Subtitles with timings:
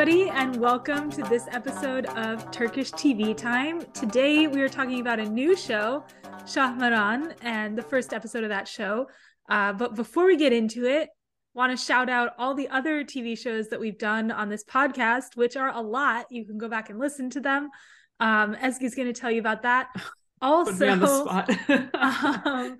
[0.00, 3.82] everybody, and welcome to this episode of Turkish TV Time.
[3.92, 6.06] Today, we are talking about a new show,
[6.44, 9.10] Shahmaran, and the first episode of that show.
[9.50, 11.10] Uh, but before we get into it,
[11.52, 15.36] want to shout out all the other TV shows that we've done on this podcast,
[15.36, 16.24] which are a lot.
[16.30, 17.68] You can go back and listen to them.
[18.20, 19.88] Um, Ezgi's going to tell you about that.
[20.42, 21.28] Also,
[21.92, 22.78] um,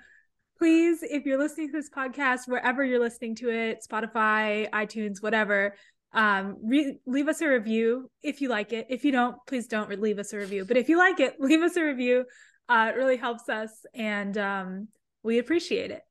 [0.59, 5.75] please, if you're listening to this podcast, wherever you're listening to it, Spotify, iTunes, whatever,
[6.13, 8.87] um, re- leave us a review if you like it.
[8.91, 10.65] If you don't, please don't leave us a review.
[10.65, 12.25] But if you like it, leave us a review.
[12.69, 14.89] Uh, it really helps us, and um,
[15.23, 16.03] we appreciate it.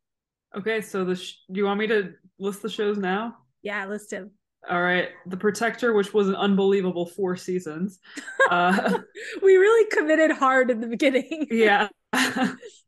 [0.58, 3.38] Okay, so the sh- do you want me to list the shows now?
[3.62, 4.32] Yeah, list them.
[4.70, 8.00] All right, The Protector, which was an unbelievable four seasons.
[8.50, 8.98] Uh,
[9.44, 11.46] we really committed hard in the beginning.
[11.52, 11.88] yeah,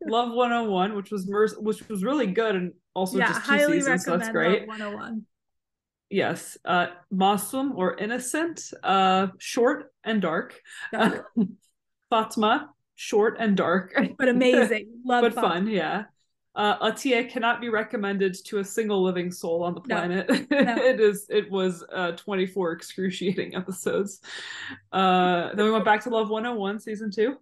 [0.08, 4.06] Love 101, which was mer- which was really good and also yeah, just two seasons.
[4.06, 4.62] So that's great.
[4.68, 5.25] Love 101.
[6.12, 10.59] Yes, uh, Masum or Innocent, uh, short and dark.
[10.94, 11.20] Uh,
[12.09, 14.90] Fatma, short and dark, but amazing.
[15.06, 15.68] Love, but fun.
[15.68, 16.03] Yeah.
[16.53, 20.30] Uh, Atiye cannot be recommended to a single living soul on the planet.
[20.30, 20.62] No.
[20.62, 20.76] No.
[20.84, 21.28] it is.
[21.30, 24.20] It was uh, 24 excruciating episodes.
[24.92, 27.38] Uh, then we went back to Love 101 season two.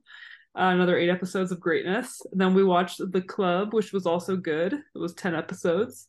[0.55, 2.21] Uh, another eight episodes of greatness.
[2.31, 4.73] And then we watched The Club, which was also good.
[4.73, 6.08] It was 10 episodes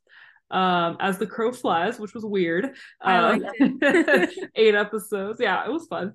[0.51, 2.75] um, As the Crow Flies, which was weird.
[3.05, 4.31] It.
[4.55, 5.39] eight episodes.
[5.41, 6.15] Yeah, it was fun.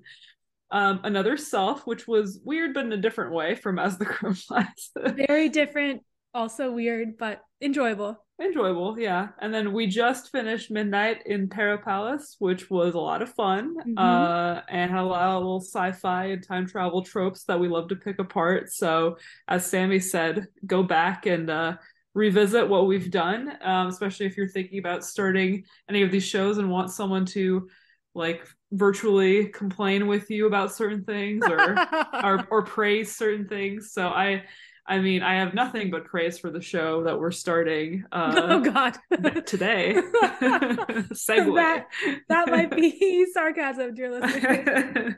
[0.70, 4.34] Um, Another Self, which was weird but in a different way from As the Crow
[4.34, 4.90] Flies.
[4.96, 6.02] Very different,
[6.34, 8.18] also weird, but enjoyable.
[8.38, 9.28] Enjoyable, yeah.
[9.40, 13.74] And then we just finished Midnight in Peri Palace, which was a lot of fun
[13.78, 13.96] mm-hmm.
[13.96, 17.88] uh, and had a lot of little sci-fi and time travel tropes that we love
[17.88, 18.70] to pick apart.
[18.70, 19.16] So,
[19.48, 21.76] as Sammy said, go back and uh,
[22.16, 26.56] revisit what we've done, um, especially if you're thinking about starting any of these shows
[26.56, 27.68] and want someone to
[28.14, 31.76] like virtually complain with you about certain things or
[32.24, 33.92] or, or praise certain things.
[33.92, 34.44] So I
[34.88, 38.04] I mean, I have nothing but praise for the show that we're starting.
[38.10, 38.96] Uh, oh God!
[39.44, 41.56] today, segue.
[41.56, 41.86] That,
[42.28, 45.16] that might be sarcasm, dear listeners.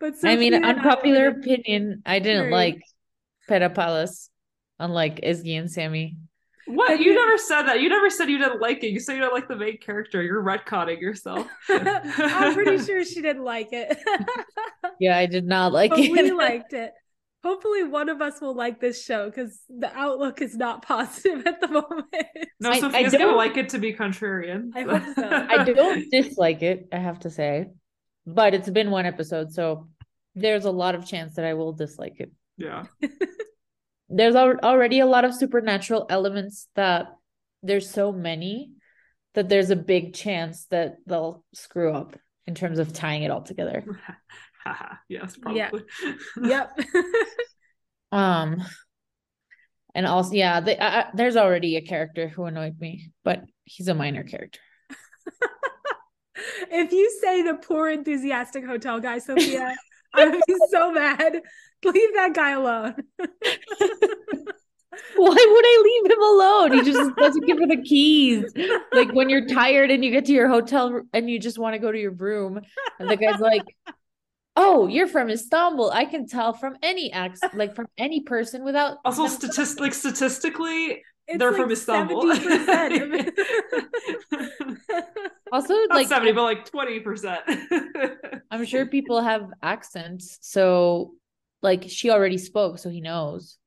[0.00, 2.02] but I mean, unpopular I opinion.
[2.06, 2.80] I didn't like
[3.48, 4.30] Peri Palace
[4.78, 6.16] unlike Ezgi and Sammy.
[6.68, 7.00] What?
[7.00, 7.80] You never said that.
[7.80, 8.90] You never said you didn't like it.
[8.90, 10.22] You said you don't like the main character.
[10.22, 11.46] You're retconning yourself.
[11.68, 13.98] I'm pretty sure she didn't like it.
[15.00, 16.12] yeah, I did not like but it.
[16.12, 16.92] We liked it.
[17.42, 21.60] Hopefully, one of us will like this show because the outlook is not positive at
[21.60, 22.06] the moment.
[22.60, 24.70] No, Sophia's I, I gonna like it to be contrarian.
[24.74, 25.46] I hope so.
[25.48, 26.88] I don't dislike it.
[26.92, 27.68] I have to say,
[28.26, 29.88] but it's been one episode, so
[30.34, 32.30] there's a lot of chance that I will dislike it.
[32.58, 32.84] Yeah
[34.08, 37.08] there's already a lot of supernatural elements that
[37.62, 38.72] there's so many
[39.34, 42.16] that there's a big chance that they'll screw up
[42.46, 43.84] in terms of tying it all together.
[45.08, 45.84] yes, probably.
[46.42, 46.66] Yeah.
[46.76, 46.78] yep.
[48.12, 48.62] um
[49.94, 53.94] and also yeah, they, uh, there's already a character who annoyed me, but he's a
[53.94, 54.60] minor character.
[56.70, 59.74] if you say the poor enthusiastic hotel guy, Sophia,
[60.14, 61.42] I'm so mad.
[61.84, 62.94] Leave that guy alone.
[65.16, 66.72] Why would I leave him alone?
[66.72, 68.52] He just doesn't give her the keys.
[68.92, 71.78] Like when you're tired and you get to your hotel and you just want to
[71.78, 72.60] go to your room,
[72.98, 73.62] and the guy's like,
[74.56, 75.90] "Oh, you're from Istanbul.
[75.90, 81.02] I can tell from any accent, like from any person without." Also, statist- like statistically,
[81.26, 82.20] it's they're like from Istanbul.
[85.52, 87.40] also, Not like seventy, but like twenty percent.
[88.50, 91.12] I'm sure people have accents, so
[91.62, 93.58] like she already spoke, so he knows.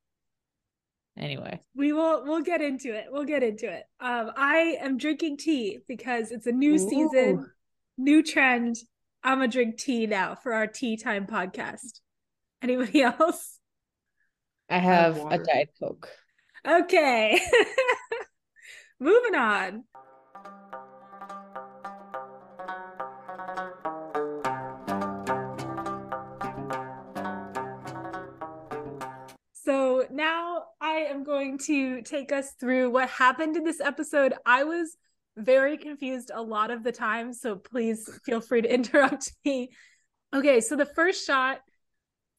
[1.18, 3.07] Anyway, we will we'll get into it.
[3.09, 3.84] We'll get into it.
[4.00, 6.90] Um, I am drinking tea because it's a new Ooh.
[6.90, 7.51] season,
[7.97, 8.78] new trend.
[9.24, 12.00] I'm gonna drink tea now for our tea time podcast.
[12.62, 13.60] Anybody else?
[14.69, 16.10] I have a diet coke.
[16.66, 17.39] Okay.
[19.00, 19.83] Moving on.
[30.13, 34.34] Now I am going to take us through what happened in this episode.
[34.46, 34.96] I was
[35.38, 39.69] very confused a lot of the time, so please feel free to interrupt me.
[40.34, 41.60] Okay, so the first shot,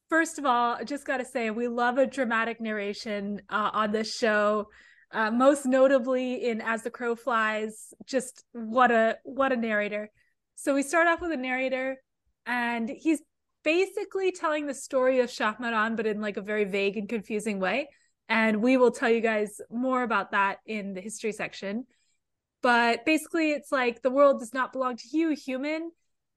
[0.09, 3.93] first of all, I just got to say, we love a dramatic narration uh, on
[3.93, 4.69] this show.
[5.11, 10.09] Uh, most notably in As the Crow Flies, just what a what a narrator.
[10.55, 11.99] So we start off with a narrator,
[12.47, 13.21] and he's
[13.64, 17.88] basically telling the story of Shahmaran, but in like a very vague and confusing way.
[18.29, 21.87] And we will tell you guys more about that in the history section.
[22.62, 25.91] But basically, it's like the world does not belong to you, human.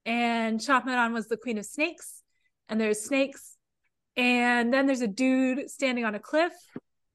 [0.04, 2.22] And Shahmaran was the queen of snakes,
[2.68, 3.56] and there's snakes.
[4.16, 6.52] And then there's a dude standing on a cliff,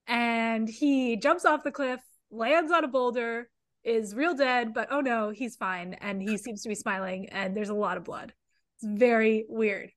[0.08, 2.00] and he jumps off the cliff,
[2.30, 3.50] lands on a boulder,
[3.84, 5.96] is real dead, but oh no, he's fine.
[5.96, 8.34] And he seems to be smiling, and there's a lot of blood.
[8.76, 9.92] It's very weird.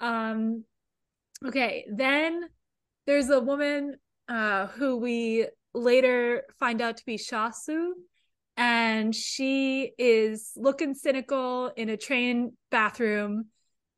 [0.00, 0.64] Um,
[1.44, 2.42] okay, then
[3.06, 3.96] there's a woman
[4.28, 7.90] uh, who we later find out to be Shasu,
[8.56, 13.46] and she is looking cynical in a train bathroom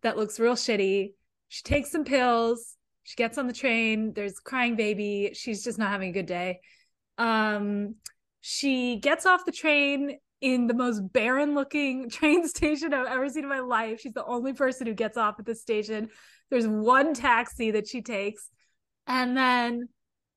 [0.02, 1.12] that looks real shitty.
[1.48, 2.76] She takes some pills.
[3.02, 4.12] She gets on the train.
[4.14, 5.30] There's crying baby.
[5.34, 6.60] She's just not having a good day.
[7.18, 7.96] Um,
[8.40, 13.44] she gets off the train in the most barren looking train station I've ever seen
[13.44, 14.00] in my life.
[14.00, 16.10] She's the only person who gets off at the station.
[16.50, 18.48] There's one taxi that she takes.
[19.06, 19.88] And then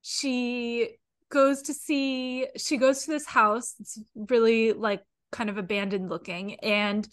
[0.01, 0.97] she
[1.29, 5.01] goes to see she goes to this house it's really like
[5.31, 7.07] kind of abandoned looking and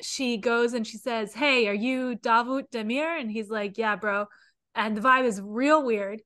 [0.00, 4.26] she goes and she says hey are you davut demir and he's like yeah bro
[4.76, 6.22] and the vibe is real weird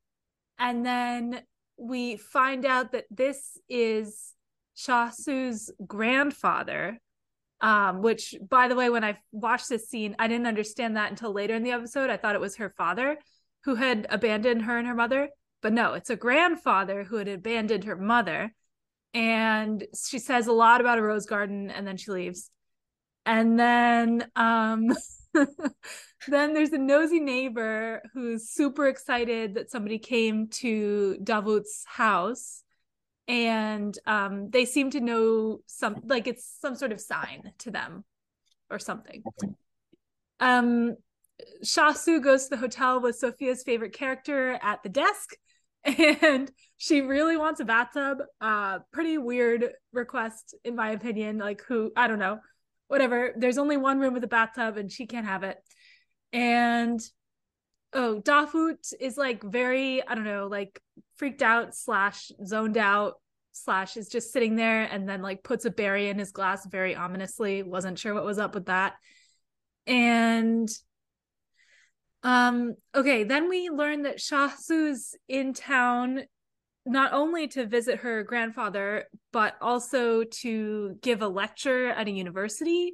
[0.59, 1.41] and then
[1.79, 4.35] we find out that this is
[4.77, 6.99] shahsu's grandfather
[7.61, 11.33] um, which by the way when i watched this scene i didn't understand that until
[11.33, 13.19] later in the episode i thought it was her father
[13.65, 15.29] who had abandoned her and her mother
[15.63, 18.55] but no, it's a grandfather who had abandoned her mother.
[19.13, 22.51] And she says a lot about a rose garden and then she leaves.
[23.27, 24.89] And then um
[26.29, 32.63] then there's a nosy neighbor who's super excited that somebody came to Davut's house
[33.31, 38.05] and um they seem to know some like it's some sort of sign to them
[38.69, 39.23] or something.
[40.41, 40.97] Um
[41.65, 45.31] Shasu goes to the hotel with Sophia's favorite character at the desk
[45.85, 48.19] and she really wants a bathtub.
[48.41, 51.39] Uh pretty weird request in my opinion.
[51.39, 52.41] Like who I don't know.
[52.89, 53.33] Whatever.
[53.37, 55.59] There's only one room with a bathtub and she can't have it.
[56.33, 57.01] And
[57.93, 60.81] oh, Davut is like very, I don't know, like
[61.17, 63.15] freaked out slash zoned out
[63.53, 66.95] slash is just sitting there and then like puts a berry in his glass very
[66.95, 67.63] ominously.
[67.63, 68.95] Wasn't sure what was up with that.
[69.87, 70.69] And
[72.23, 76.23] um, okay, then we learn that Shahsu's in town
[76.87, 82.93] not only to visit her grandfather, but also to give a lecture at a university.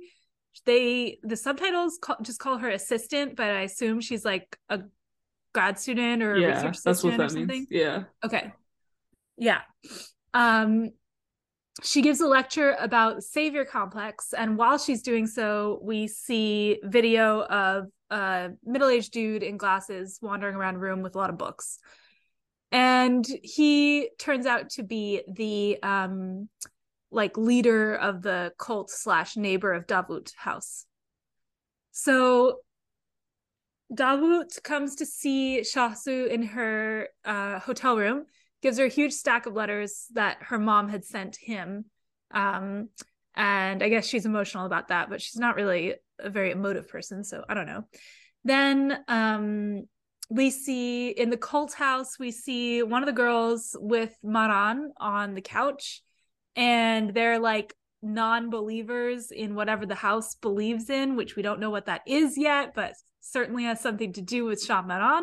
[0.65, 4.81] They the subtitles call, just call her assistant, but I assume she's like a
[5.55, 7.47] grad student or yeah, research that's what assistant or something.
[7.47, 7.69] means.
[7.71, 8.05] Yeah.
[8.25, 8.53] Okay.
[9.37, 9.61] Yeah.
[10.35, 10.91] Um
[11.83, 17.43] she gives a lecture about savior complex and while she's doing so we see video
[17.43, 21.79] of a middle-aged dude in glasses wandering around a room with a lot of books
[22.73, 26.49] and he turns out to be the um
[27.17, 30.87] like leader of the cult slash neighbor of davut house
[31.91, 32.59] so
[33.93, 38.27] davut comes to see shahsu in her uh, hotel room
[38.63, 41.85] gives her a huge stack of letters that her mom had sent him.
[42.33, 42.89] Um,
[43.35, 47.23] and I guess she's emotional about that, but she's not really a very emotive person,
[47.23, 47.85] so I don't know.
[48.45, 49.85] Then um,
[50.31, 55.35] we see in the cult house, we see one of the girls with Maran on
[55.35, 56.03] the couch,
[56.57, 61.87] and they're like non-believers in whatever the house believes in, which we don't know what
[61.87, 65.23] that is yet, but certainly has something to do with Shahmaran.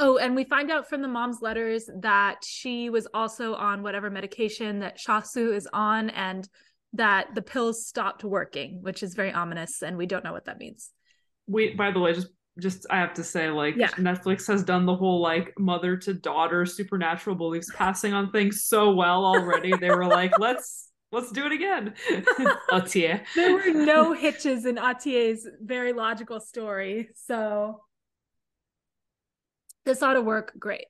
[0.00, 4.10] Oh, and we find out from the mom's letters that she was also on whatever
[4.10, 6.48] medication that Shasu is on and
[6.94, 10.58] that the pills stopped working, which is very ominous and we don't know what that
[10.58, 10.90] means.
[11.46, 12.28] We by the way, just
[12.60, 13.88] just I have to say, like Yeah.
[13.90, 18.92] Netflix has done the whole like mother to daughter supernatural beliefs passing on things so
[18.92, 19.76] well already.
[19.76, 21.94] they were like, let's let's do it again.
[22.70, 23.24] Atiye.
[23.34, 27.80] There were no hitches in Atiye's very logical story, so
[29.84, 30.86] this ought to work great.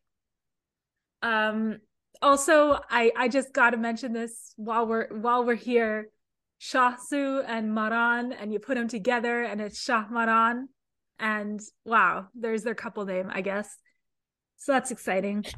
[1.23, 1.79] Um
[2.23, 6.11] also I I just got to mention this while we're while we're here
[6.61, 10.69] Shahsu and Maran and you put them together and it's Shah Maran
[11.19, 13.77] and wow there's their couple name I guess
[14.57, 15.45] so that's exciting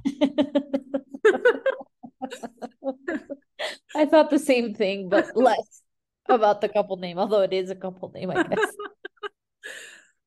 [3.94, 5.82] I thought the same thing, but less
[6.28, 8.66] about the couple name, although it is a couple name, I guess.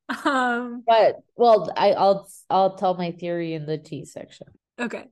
[0.25, 4.47] um But well, I, I'll I'll tell my theory in the T section.
[4.79, 5.05] Okay.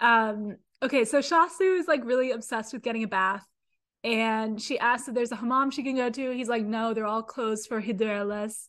[0.00, 3.46] Um, okay, so Shasu is like really obsessed with getting a bath.
[4.02, 6.30] And she asks if there's a hammam she can go to.
[6.32, 8.68] He's like, no, they're all closed for Hıdırellez.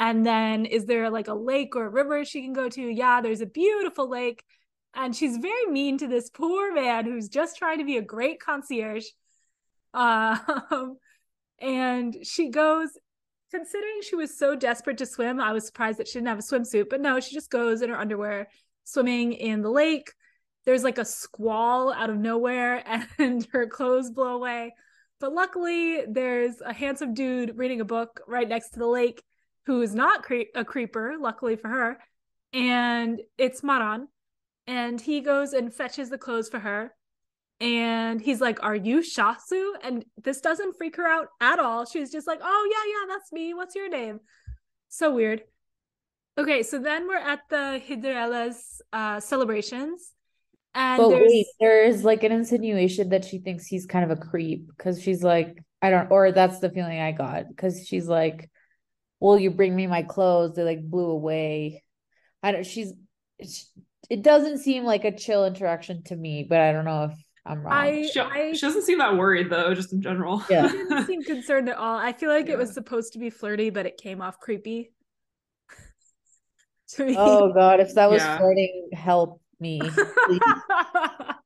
[0.00, 2.80] And then is there like a lake or a river she can go to?
[2.80, 4.42] Yeah, there's a beautiful lake.
[4.94, 8.40] and she's very mean to this poor man who's just trying to be a great
[8.40, 9.04] concierge.
[9.92, 10.96] Um,
[11.60, 12.88] and she goes,
[13.50, 16.42] considering she was so desperate to swim, I was surprised that she didn't have a
[16.42, 18.48] swimsuit, but no, she just goes in her underwear
[18.84, 20.12] swimming in the lake.
[20.64, 22.82] There's like a squall out of nowhere,
[23.18, 24.72] and her clothes blow away.
[25.20, 29.22] But luckily, there's a handsome dude reading a book right next to the lake
[29.66, 31.98] who is not cre- a creeper, luckily for her.
[32.52, 34.08] And it's Maran.
[34.66, 36.92] And he goes and fetches the clothes for her.
[37.60, 39.72] And he's like, Are you Shasu?
[39.82, 41.84] And this doesn't freak her out at all.
[41.84, 43.54] She's just like, Oh, yeah, yeah, that's me.
[43.54, 44.20] What's your name?
[44.88, 45.42] So weird.
[46.38, 50.12] Okay, so then we're at the Hıdırellez's uh, celebrations.
[50.74, 54.20] And But there's wait, there's like an insinuation that she thinks he's kind of a
[54.20, 58.48] creep because she's like, I don't, or that's the feeling I got because she's like,
[59.20, 60.56] Will you bring me my clothes?
[60.56, 61.84] They like blew away.
[62.42, 62.92] I don't, she's,
[63.38, 63.70] it's,
[64.08, 67.12] it doesn't seem like a chill interaction to me, but I don't know if
[67.44, 67.74] I'm wrong.
[67.74, 70.42] I She, I she doesn't seem that worried though, just in general.
[70.50, 70.68] Yeah.
[70.68, 71.96] He didn't seem concerned at all.
[71.96, 74.92] I feel like it was supposed to be flirty, but it came off creepy.
[76.94, 77.16] to me.
[77.18, 78.38] oh God, if that was Yeah.
[78.38, 79.90] flirting, help me.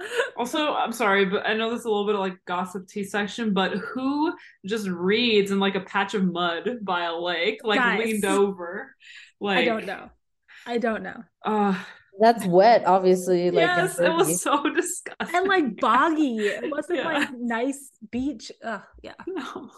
[0.00, 0.10] please.
[0.36, 3.04] Also, I'm sorry, but I know this is a little bit of like gossip tea
[3.04, 4.32] section, but who
[4.66, 7.98] just reads in like a patch of mud by a lake, like Guys.
[7.98, 8.94] leaned over?
[9.40, 10.10] Like I don't know.
[10.66, 11.22] I don't know.
[11.44, 11.74] Uh,
[12.18, 13.50] That's wet, obviously.
[13.50, 15.34] Like, yes, it was so disgusting.
[15.36, 16.38] And like boggy.
[16.38, 17.04] It wasn't Yeah.
[17.04, 18.52] like nice beach.
[18.64, 19.14] Ugh, yeah.
[19.26, 19.70] No.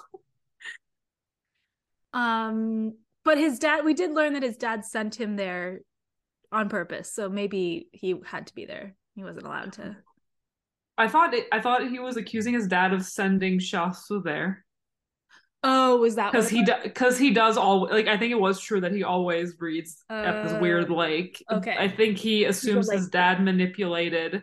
[2.13, 5.81] Um, but his dad, we did learn that his dad sent him there
[6.51, 7.13] on purpose.
[7.15, 8.95] So maybe he had to be there.
[9.15, 9.97] He wasn't allowed to.
[10.99, 14.65] I thought it, I thought he was accusing his dad of sending Shasu there
[15.65, 18.81] Oh, was that because he because he does all like I think it was true
[18.81, 21.45] that he always reads at this weird Uh, lake.
[21.51, 21.77] okay.
[21.79, 24.43] I think he assumes his dad manipulated.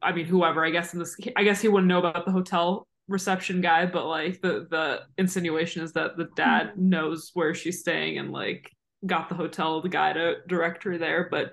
[0.00, 0.64] I mean, whoever.
[0.64, 4.06] I guess in this, I guess he wouldn't know about the hotel reception guy, but
[4.06, 6.76] like the the insinuation is that the dad Mhm.
[6.78, 8.70] knows where she's staying and like
[9.04, 11.52] got the hotel the guy to direct her there, but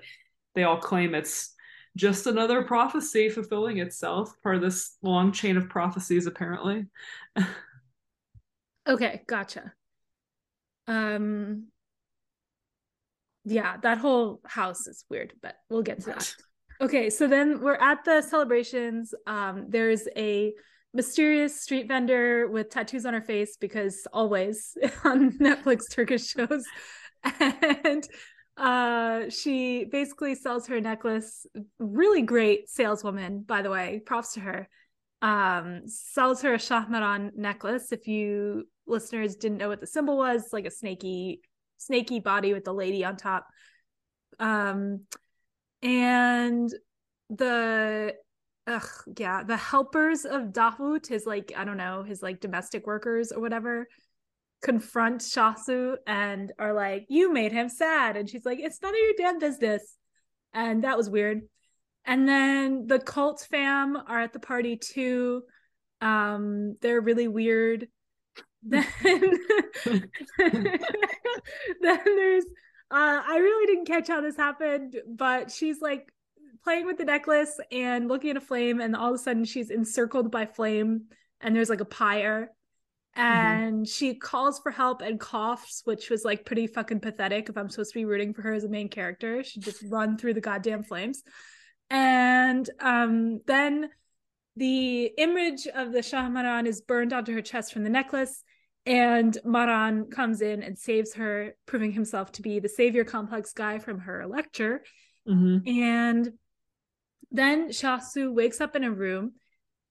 [0.54, 1.54] they all claim it's
[2.00, 6.86] just another prophecy fulfilling itself, part of this long chain of prophecies, apparently.
[8.88, 9.72] Okay, gotcha.
[10.88, 11.66] Um
[13.44, 16.34] yeah, that whole house is weird, but we'll get to that.
[16.80, 19.14] Okay, so then we're at the celebrations.
[19.26, 20.54] Um there's a
[20.92, 26.64] mysterious street vendor with tattoos on her face because always on Netflix Turkish shows.
[27.40, 28.08] And
[28.56, 31.46] uh she basically sells her necklace.
[31.78, 34.02] Really great saleswoman, by the way.
[34.04, 34.68] Props to her
[35.22, 37.92] um sells her a Shahmaran necklace.
[37.92, 41.40] If you listeners didn't know what the symbol was, like a snaky
[41.78, 43.46] snaky body with the lady on top.
[44.38, 45.00] Um
[45.82, 46.70] and
[47.30, 48.14] the
[48.66, 53.32] ugh yeah, the helpers of Davut, his like, I don't know, his like domestic workers
[53.32, 53.86] or whatever,
[54.62, 58.16] confront Shasu and are like, You made him sad.
[58.16, 59.96] And she's like, It's none of your damn business.
[60.52, 61.42] And that was weird.
[62.04, 65.42] And then the cult fam are at the party too.
[66.00, 67.88] Um, they're really weird.
[68.62, 68.84] Then,
[71.80, 72.44] then there's
[72.90, 76.12] uh I really didn't catch how this happened, but she's like
[76.62, 79.70] playing with the necklace and looking at a flame, and all of a sudden she's
[79.70, 81.04] encircled by flame,
[81.40, 82.50] and there's like a pyre.
[83.14, 87.68] And she calls for help and coughs, which was like pretty fucking pathetic if I'm
[87.68, 89.42] supposed to be rooting for her as a main character.
[89.42, 91.22] She just run through the goddamn flames.
[91.90, 93.90] And um, then
[94.56, 98.44] the image of the Shahmaran is burned onto her chest from the necklace.
[98.86, 103.78] And Maran comes in and saves her, proving himself to be the savior complex guy
[103.78, 104.84] from her lecture.
[105.28, 105.68] Mhm.
[105.68, 106.32] And
[107.30, 109.34] then Shasu wakes up in a room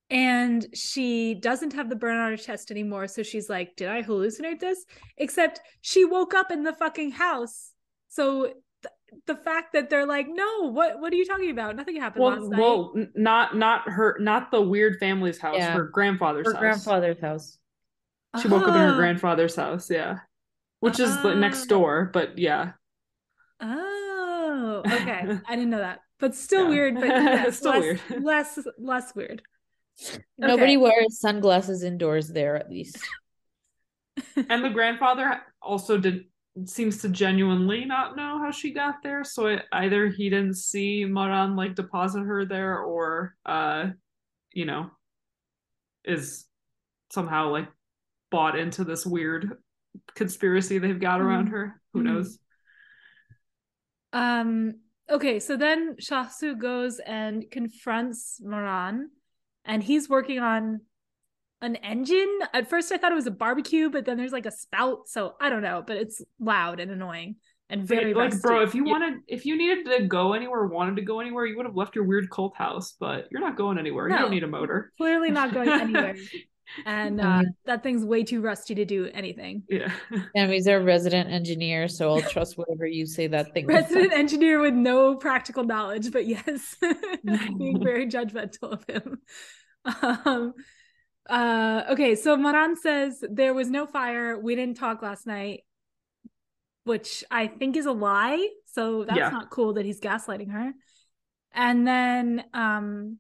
[0.10, 3.08] and she doesn't have the burn on her chest anymore.
[3.08, 4.86] So she's like, Did I hallucinate this?
[5.18, 7.72] Except she woke up in the fucking house.
[8.08, 11.76] So th- the fact that they're like, No, what what are you talking about?
[11.76, 12.60] Nothing happened Well, last night.
[12.60, 15.58] well, n- not not her, not the weird family's house.
[15.58, 15.74] Yeah.
[15.74, 16.56] Her grandfather's house.
[16.56, 16.84] Her house.
[16.86, 17.58] grandfather's house.
[18.42, 18.98] She woke up in her Oh.
[18.98, 19.90] grandfather's house.
[19.90, 20.20] Yeah,
[20.80, 21.70] which is like next Oh.
[21.78, 22.10] door.
[22.14, 22.72] But yeah,
[23.60, 25.40] Oh, okay.
[25.48, 26.00] I didn't know that.
[26.20, 26.70] But still Yeah.
[26.70, 28.24] weird, but yeah, It's still less, weird.
[28.24, 29.42] less less weird.
[30.38, 30.78] Nobody Okay.
[30.78, 32.98] wears sunglasses indoors there, at least.
[34.50, 36.26] and the grandfather also did
[36.66, 39.24] seems to genuinely not know how she got there.
[39.24, 43.92] So it, either he didn't see Maran like deposit her there, or uh,
[44.52, 44.92] you know,
[46.04, 46.46] is
[47.12, 47.68] somehow like
[48.32, 49.58] bought into this weird
[50.16, 51.52] conspiracy they've got around Mhm.
[51.52, 51.82] her.
[51.94, 52.04] Who Mhm.
[52.04, 52.40] knows?
[54.12, 54.74] Um
[55.10, 59.12] okay, so then Shahsu goes and confronts Maran,
[59.66, 60.82] and he's working on
[61.62, 62.40] an engine.
[62.54, 65.08] At first, I thought it was a barbecue, but then there's like a spout.
[65.08, 67.36] So I don't know, but it's loud and annoying
[67.70, 68.42] and very like, rusty.
[68.42, 71.56] bro, if you wanted, if you needed to go anywhere, wanted to go anywhere, you
[71.58, 72.96] would have left your weird cult house.
[73.00, 74.10] But you're not going anywhere.
[74.10, 74.92] You don't need a motor.
[74.98, 76.16] clearly not going anywhere,
[76.86, 79.64] and uh, that thing's way too rusty to do anything.
[79.70, 79.92] Yeah.
[80.36, 83.66] And he's our resident engineer, so I'll trust whatever you say that thing.
[83.66, 86.76] Resident engineer with no practical knowledge, but yes,
[87.58, 89.20] being very judgmental of him.
[89.86, 90.54] Um,
[91.30, 94.38] uh, okay, so Maran says there was no fire.
[94.40, 95.62] We didn't talk last night,
[96.84, 98.48] which I think is a lie.
[98.66, 99.30] So that's Yeah.
[99.30, 100.74] not cool that he's gaslighting her.
[101.52, 103.20] And then um,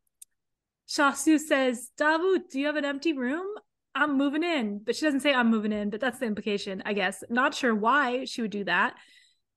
[0.89, 3.45] Shasu says, Davut, do you have an empty room?
[3.95, 4.79] I'm moving in.
[4.83, 7.23] But she doesn't say I'm moving in, but that's the implication, I guess.
[7.29, 8.95] Not sure why she would do that.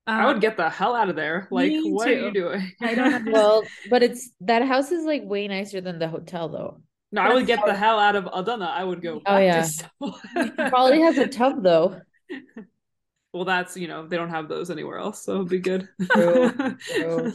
[0.05, 1.47] I Um, would get the hell out of there.
[1.49, 2.71] Like, me what are you doing?
[2.81, 3.33] I don't understand.
[3.33, 6.81] well, but it's that house is like way nicer than the hotel, though.
[7.11, 8.65] no, I would That's get the hell out of Adana.
[8.65, 9.21] I would go.
[9.25, 9.67] Oh, back yeah.
[10.33, 12.01] To Probably has a tub though.
[13.33, 15.87] well, that's you know they don't have those anywhere else, so it'd be good.
[16.11, 17.33] True, true.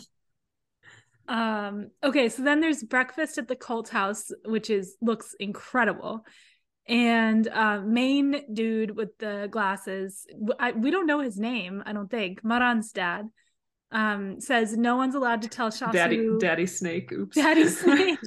[1.28, 6.24] Um, okay, so then there's breakfast at the cult house, which is looks incredible.
[6.88, 10.26] And uh, main dude with the glasses,
[10.58, 12.42] I, we don't know his name, I don't think.
[12.42, 13.26] Maran's dad
[13.92, 15.92] um, says no one's allowed to tell Shasu.
[15.92, 17.12] Daddy, Daddy Snake.
[17.12, 17.36] Oops.
[17.36, 18.18] Daddy Snake.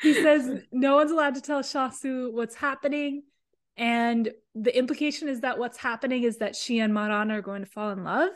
[0.00, 3.24] he says no one's allowed to tell Shasu what's happening.
[3.76, 7.70] And the implication is that what's happening is that she and Maran are going to
[7.70, 8.30] fall in love.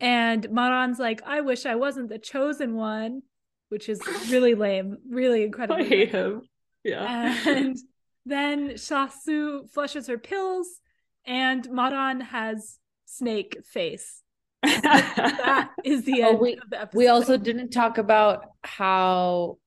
[0.00, 3.22] And Maran's like, I wish I wasn't the chosen one,
[3.70, 4.00] which is
[4.30, 5.76] really lame, really incredible.
[5.80, 6.06] I incredibly.
[6.06, 6.42] hate him.
[6.84, 7.36] Yeah.
[7.48, 7.76] And
[8.26, 10.68] then Shasu flushes her pills,
[11.26, 14.22] and Maran has snake face.
[14.62, 16.98] That is the Oh, end we- of the episode.
[16.98, 19.58] We also didn't talk about how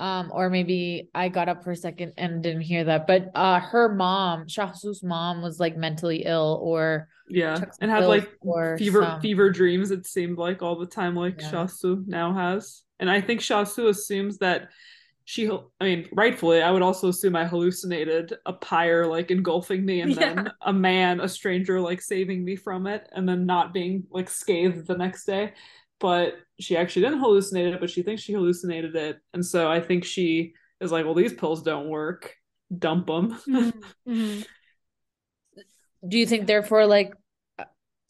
[0.00, 3.60] um or maybe I got up for a second and didn't hear that, but uh
[3.60, 8.28] her mom, Shahsu's mom was like mentally ill or yeah, and had like
[8.76, 9.92] fever some- fever dreams.
[9.92, 11.50] It seemed like all the time, like Yeah.
[11.52, 14.70] Shasu now has, and I think Shasu assumes that
[15.26, 15.48] she.
[15.80, 20.10] I mean, rightfully, I would also assume I hallucinated a pyre like engulfing me, and
[20.16, 20.34] Yeah.
[20.34, 24.28] then a man, a stranger, like saving me from it, and then not being like
[24.28, 25.52] scathed the next day.
[26.00, 29.80] But she actually didn't hallucinate it, but she thinks she hallucinated it, and so I
[29.80, 32.34] think she is like, "Well, these pills don't work.
[32.76, 33.72] Dump them." Mhm,
[34.08, 34.46] mhm.
[36.06, 37.12] do you think therefore like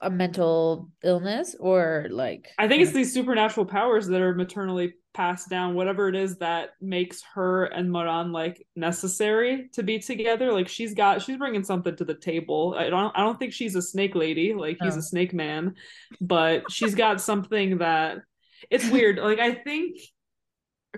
[0.00, 5.48] a mental illness or like I think it's these supernatural powers that are maternally passed
[5.48, 10.52] down, whatever it is that makes her and Maran like necessary to be together.
[10.52, 12.74] Like she's got, she's bringing something to the table.
[12.78, 14.54] I don't, I don't think she's a snake lady.
[14.54, 15.00] Like he's Oh.
[15.00, 15.74] a snake man,
[16.20, 18.18] but she's got something that
[18.70, 19.18] it's weird.
[19.18, 19.96] Like I think.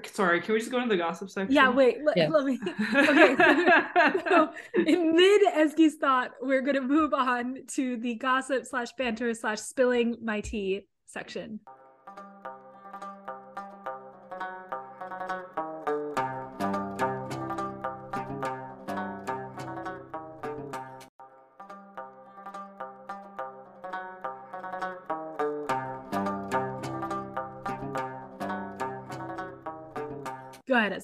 [0.07, 1.55] Sorry, can we just go into the gossip section?
[1.55, 2.29] Yeah, wait, let, Yeah.
[2.29, 2.59] let me.
[2.95, 4.53] Okay, so, so
[4.87, 9.61] in mid Ezgi's thought, we're going to move on to the gossip slash banter slash
[9.61, 11.61] spilling my tea section.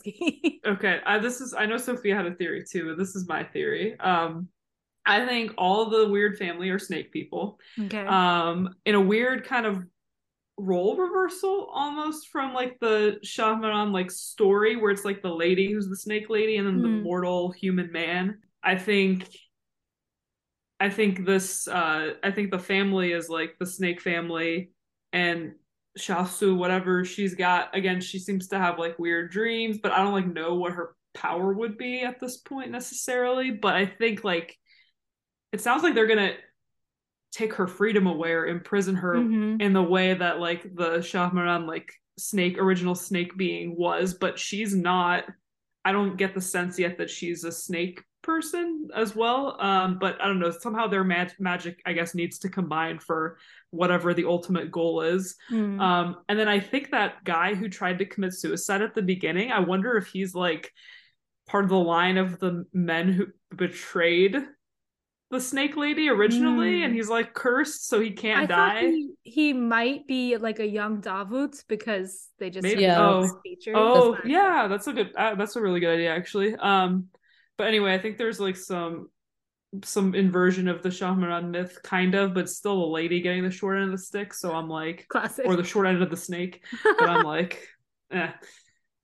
[0.66, 3.44] Okay, I, this is I know Sophia had a theory too, but this is my
[3.44, 3.98] theory.
[4.00, 4.48] Um,
[5.06, 7.58] I think all the weird family are snake people.
[7.80, 8.04] okay.
[8.06, 9.84] Um, in a weird kind of
[10.58, 15.88] role reversal almost from like the Shahmaran like story where it's like the lady who's
[15.88, 17.02] the snake lady and then the Hmm.
[17.04, 18.38] mortal human man.
[18.62, 19.28] I think
[20.80, 24.70] I think this uh I think the family is like the snake family
[25.12, 25.54] and
[25.98, 30.12] Shasu, whatever she's got, again, she seems to have like weird dreams, but I don't
[30.12, 33.50] like know what her power would be at this point necessarily.
[33.50, 34.56] But I think like
[35.52, 36.34] it sounds like they're gonna
[37.32, 39.60] take her freedom away or imprison her Mhm.
[39.60, 44.74] in the way that like the Shahmaran like snake original snake being was, but she's
[44.74, 45.24] not.
[45.84, 49.56] I don't get the sense yet that she's a snake person as well.
[49.60, 50.50] Um, but I don't know.
[50.50, 53.38] Somehow their mag- magic, I guess, needs to combine for
[53.70, 55.34] whatever the ultimate goal is.
[55.50, 55.80] Mm.
[55.80, 59.50] Um, and then I think that guy who tried to commit suicide at the beginning,
[59.50, 60.70] I wonder if he's like
[61.46, 64.36] part of the line of the men who betrayed
[65.30, 66.84] the snake lady originally, Mm.
[66.86, 68.80] and he's like cursed, so he can't thought die.
[68.88, 72.82] he, he might be like a young Davut because they just Maybe.
[72.82, 72.98] Yeah.
[72.98, 73.28] Oh.
[73.42, 73.74] feature.
[73.76, 75.10] Oh That's yeah, that's a good.
[75.14, 76.54] Uh, that's a really good idea, actually.
[76.56, 77.08] Um,
[77.58, 79.10] but anyway, I think there's like some
[79.84, 83.76] some inversion of the Shahmaran myth, kind of, but still a lady getting the short
[83.76, 84.32] end of the stick.
[84.32, 85.44] So I'm like, Classic.
[85.44, 86.64] or the short end of the snake.
[86.82, 87.68] But I'm like,
[88.10, 88.30] eh.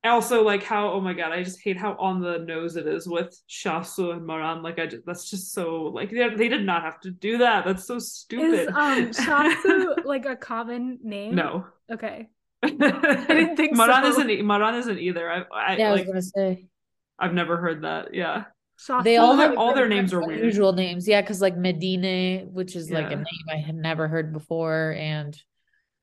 [0.03, 2.87] And also like how oh my god, I just hate how on the nose it
[2.87, 4.63] is with Shasu and Maran.
[4.63, 7.65] Like I just, that's just so like they, they did not have to do that.
[7.65, 8.61] That's so stupid.
[8.61, 8.75] Is um
[9.11, 11.35] Shasu like a common name?
[11.35, 11.67] no.
[11.91, 12.29] Okay.
[12.63, 14.21] I didn't think Maran so.
[14.21, 15.31] isn't Maran isn't either.
[15.31, 16.69] I, I Yeah, I was like gonna say
[17.19, 18.15] I've never heard that.
[18.15, 18.45] Yeah.
[18.79, 20.41] Shasu, They all All their, have all their names are weird.
[20.41, 21.07] unusual names.
[21.07, 25.37] Yeah, because like Medine, which is like a name I had never heard before, and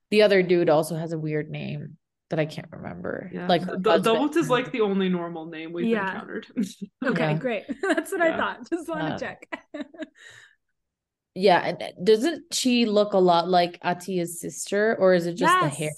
[0.10, 1.98] the other dude also has a weird name
[2.30, 3.30] that I can't remember.
[3.34, 3.48] Yeah.
[3.48, 6.08] Like D- her is like the only normal name we've Yeah.
[6.14, 6.48] encountered.
[7.06, 7.38] Okay, Yeah.
[7.38, 7.64] great.
[7.82, 8.70] That's what I thought.
[8.70, 9.64] Just want Uh, to check.
[11.36, 11.60] yeah.
[11.66, 15.68] And uh, doesn't she look a lot like Atiye's sister, or is it just the
[15.70, 15.92] hair?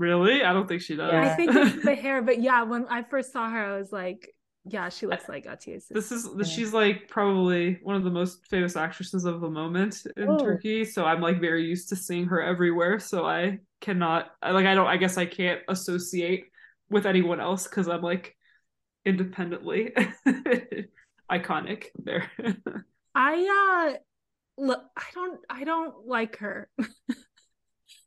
[0.00, 0.42] Really?
[0.42, 1.12] I don't think she does.
[1.12, 1.20] Yeah.
[1.30, 4.34] I think it's the hair, but yeah, when I first saw her, I was like,
[4.64, 5.88] yeah, she looks like Atiye's.
[5.90, 6.42] This is Yeah.
[6.44, 10.38] she's like probably one of the most famous actresses of the moment in Oh.
[10.38, 10.86] Turkey.
[10.86, 12.98] So I'm like very used to seeing her everywhere.
[12.98, 16.46] So I cannot like I don't I guess I can't associate
[16.88, 18.34] with anyone else because I'm like
[19.04, 19.92] independently
[21.30, 22.30] iconic there.
[23.14, 26.70] I uh look I don't I don't like her.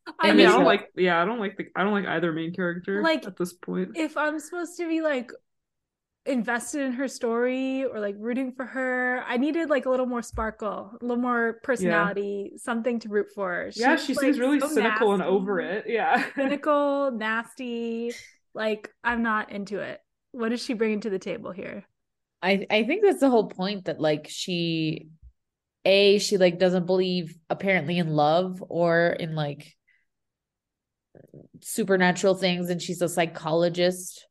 [0.07, 2.31] I, I mean I don't like yeah, I don't like the I don't like either
[2.31, 3.91] main character Like, at this point.
[3.95, 5.31] if I'm supposed to be like
[6.25, 10.21] invested in her story or like rooting for her, I needed like a little more
[10.21, 13.69] sparkle, a little more personality, something to root for.
[13.75, 15.85] yeah, was, she like, seems really so cynical and over it.
[15.87, 16.25] Yeah.
[16.35, 18.13] cynical, nasty.
[18.53, 19.99] Like I'm not into it.
[20.31, 21.85] What is she bringing to the table here?
[22.41, 25.07] I I think that's the whole point that like she
[25.85, 29.73] a she like doesn't believe apparently in love or in like
[31.61, 34.27] supernatural things and she's a psychologist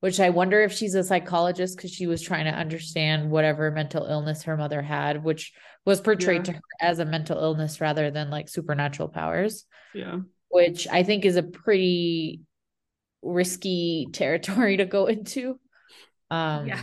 [0.00, 4.04] which I wonder if she's a psychologist because she was trying to understand whatever mental
[4.04, 5.52] illness her mother had which
[5.84, 6.42] was portrayed Yeah.
[6.44, 10.18] to her as a mental illness rather than like supernatural powers yeah.
[10.48, 12.42] which I think is a pretty
[13.22, 15.58] risky territory to go into
[16.30, 16.80] um Yeah.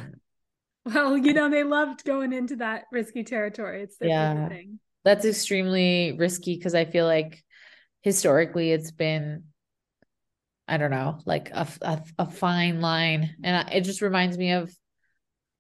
[0.86, 3.84] Well, you know, they loved going into that risky territory.
[3.84, 4.50] It's their Yeah.
[4.50, 4.80] thing.
[5.06, 7.42] that's extremely risky because I feel like
[8.04, 9.46] historically it's been,
[10.68, 13.36] I don't know, like a, a, a fine line.
[13.44, 14.72] And I, it just reminds me of,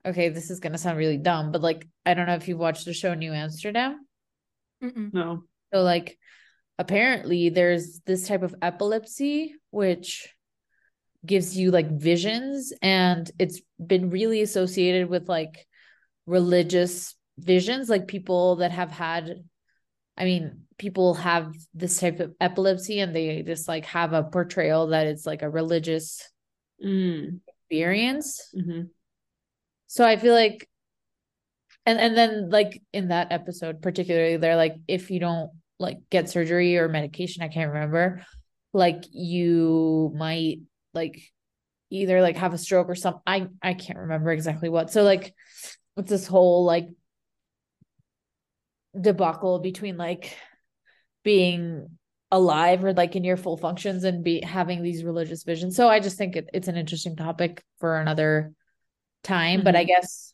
[0.05, 2.59] okay, this is going to sound really dumb, but like, I don't know if you've
[2.59, 4.05] watched the show New Amsterdam.
[4.83, 5.13] Mm-mm.
[5.13, 5.43] No.
[5.73, 6.17] So, like,
[6.77, 10.29] apparently there's this type of epilepsy, which
[11.25, 15.65] gives you like visions, and it's been really associated with like
[16.25, 19.43] religious visions, like people that have had,
[20.17, 24.87] I mean, people have this type of epilepsy and they just like have a portrayal
[24.87, 26.29] that it's like a religious
[26.83, 27.39] Mm.
[27.47, 28.41] experience.
[28.53, 28.81] hmm
[29.87, 30.67] So I feel like
[31.85, 36.29] and and then like in that episode particularly they're like if you don't like get
[36.29, 38.25] surgery or medication, I can't remember,
[38.73, 40.59] like you might
[40.93, 41.21] like
[41.89, 43.21] either like have a stroke or something.
[43.25, 44.91] I I can't remember exactly what.
[44.91, 45.33] So like
[45.95, 46.89] it's this whole like
[48.99, 50.35] debacle between like
[51.23, 51.89] being
[52.31, 55.75] alive or like in your full functions and be having these religious visions.
[55.75, 58.53] So I just think it, it's an interesting topic for another
[59.23, 59.63] time.
[59.63, 60.33] But I guess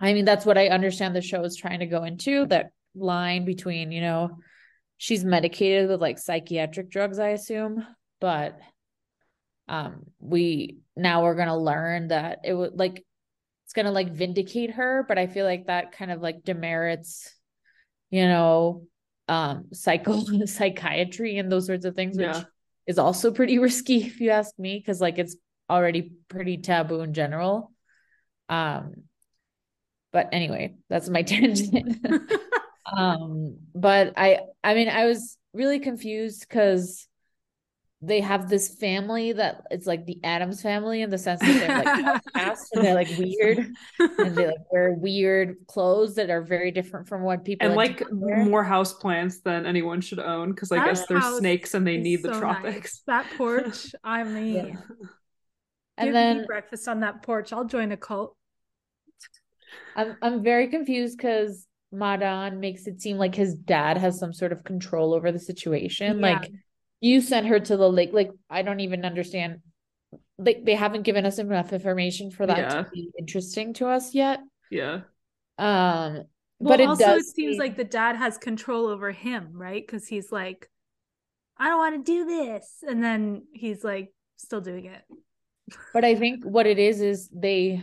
[0.00, 3.44] I mean that's what I understand the show is trying to go into, that line
[3.44, 4.38] between, you know,
[4.96, 7.84] she's medicated with like psychiatric drugs, I assume,
[8.20, 8.58] but
[9.66, 13.04] um we now we're gonna learn that it would like
[13.64, 17.34] it's gonna like vindicate her, but I feel like that kind of like demerits,
[18.10, 18.86] you know,
[19.28, 22.44] um psycho psychiatry and those sorts of things, which Yeah.
[22.86, 25.36] is also pretty risky if you ask me, because like it's
[25.70, 27.72] already pretty taboo in general.
[28.48, 29.04] Um
[30.12, 32.06] but anyway, that's my tangent.
[32.96, 37.06] um but I I mean I was really confused because
[38.02, 41.72] they have this family that it's like the Addams family in the sense that they're
[41.72, 41.86] like
[42.36, 43.58] outcast and they're like weird
[44.18, 47.76] and they like wear weird clothes that are very different from what people and in
[47.76, 48.44] like town wear.
[48.44, 52.04] more houseplants than anyone should own because I That guess they're snakes and they It's
[52.04, 52.92] need the tropics.
[52.92, 53.02] nice.
[53.06, 54.76] That porch, I mean, Yeah.
[55.98, 57.52] give and then breakfast on that porch.
[57.52, 58.36] I'll join a cult.
[59.96, 64.52] I'm I'm very confused because Maran makes it seem like his dad has some sort
[64.52, 66.18] of control over the situation.
[66.20, 66.40] Yeah.
[66.40, 66.50] Like
[67.04, 68.10] you sent her to the lake.
[68.12, 69.60] Like I don't even understand.
[70.38, 72.68] Like they haven't given us enough information for that Yeah.
[72.82, 74.40] to be interesting to us yet.
[74.70, 75.02] Yeah.
[75.58, 76.24] Um,
[76.58, 79.50] Well, but it also does it seems seem- like the dad has control over him,
[79.52, 79.86] right?
[79.86, 80.70] Because he's like,
[81.58, 85.02] I don't want to do this, and then he's like still doing it.
[85.92, 87.82] But I think what it is is they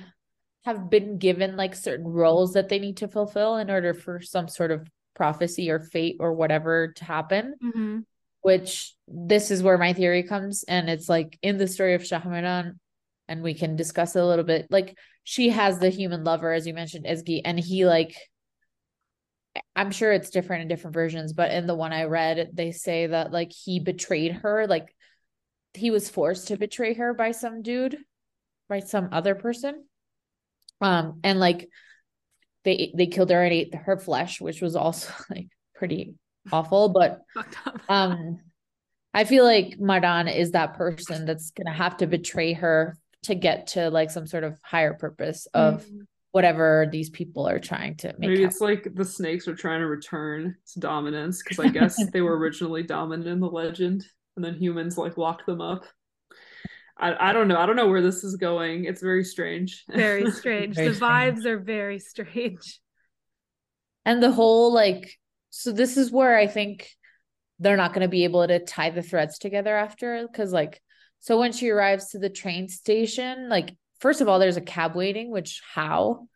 [0.65, 4.47] have been given like certain roles that they need to fulfill in order for some
[4.47, 7.55] sort of prophecy or fate or whatever to happen.
[7.63, 7.99] Mm-hmm.
[8.41, 12.79] Which this is where my theory comes, and it's like in the story of Shahmaran,
[13.27, 14.67] and we can discuss it a little bit.
[14.69, 18.15] Like she has the human lover, as you mentioned, Ezgi, and he like
[19.75, 23.07] I'm sure it's different in different versions, but in the one I read, they say
[23.07, 24.95] that like he betrayed her, like
[25.73, 27.97] he was forced to betray her by some dude,
[28.69, 29.85] by some other person.
[30.79, 31.69] Um, and like
[32.63, 36.15] they they killed her and ate her flesh, which was also like pretty
[36.51, 36.89] awful.
[36.89, 37.21] But
[37.89, 38.39] um
[39.13, 43.67] I feel like Maran is that person that's gonna have to betray her to get
[43.67, 48.07] to like some sort of higher purpose of mm whatever these people are trying to
[48.17, 48.29] make.
[48.29, 52.21] Maybe it's like the snakes are trying to return to dominance because I guess they
[52.21, 55.85] were originally dominant in the legend, and then humans like locked them up.
[56.97, 57.57] I, I don't know.
[57.57, 58.85] I don't know where this is going.
[58.85, 59.83] It's very strange.
[59.89, 60.75] Very strange.
[60.75, 61.11] very the strange.
[61.39, 62.79] vibes are very strange.
[64.05, 65.17] And the whole like
[65.51, 66.89] so this is where I think
[67.59, 70.81] they're not going to be able to tie the threads together after cuz like
[71.19, 74.95] so when she arrives to the train station like first of all, there's a cab
[74.95, 76.27] waiting, which how?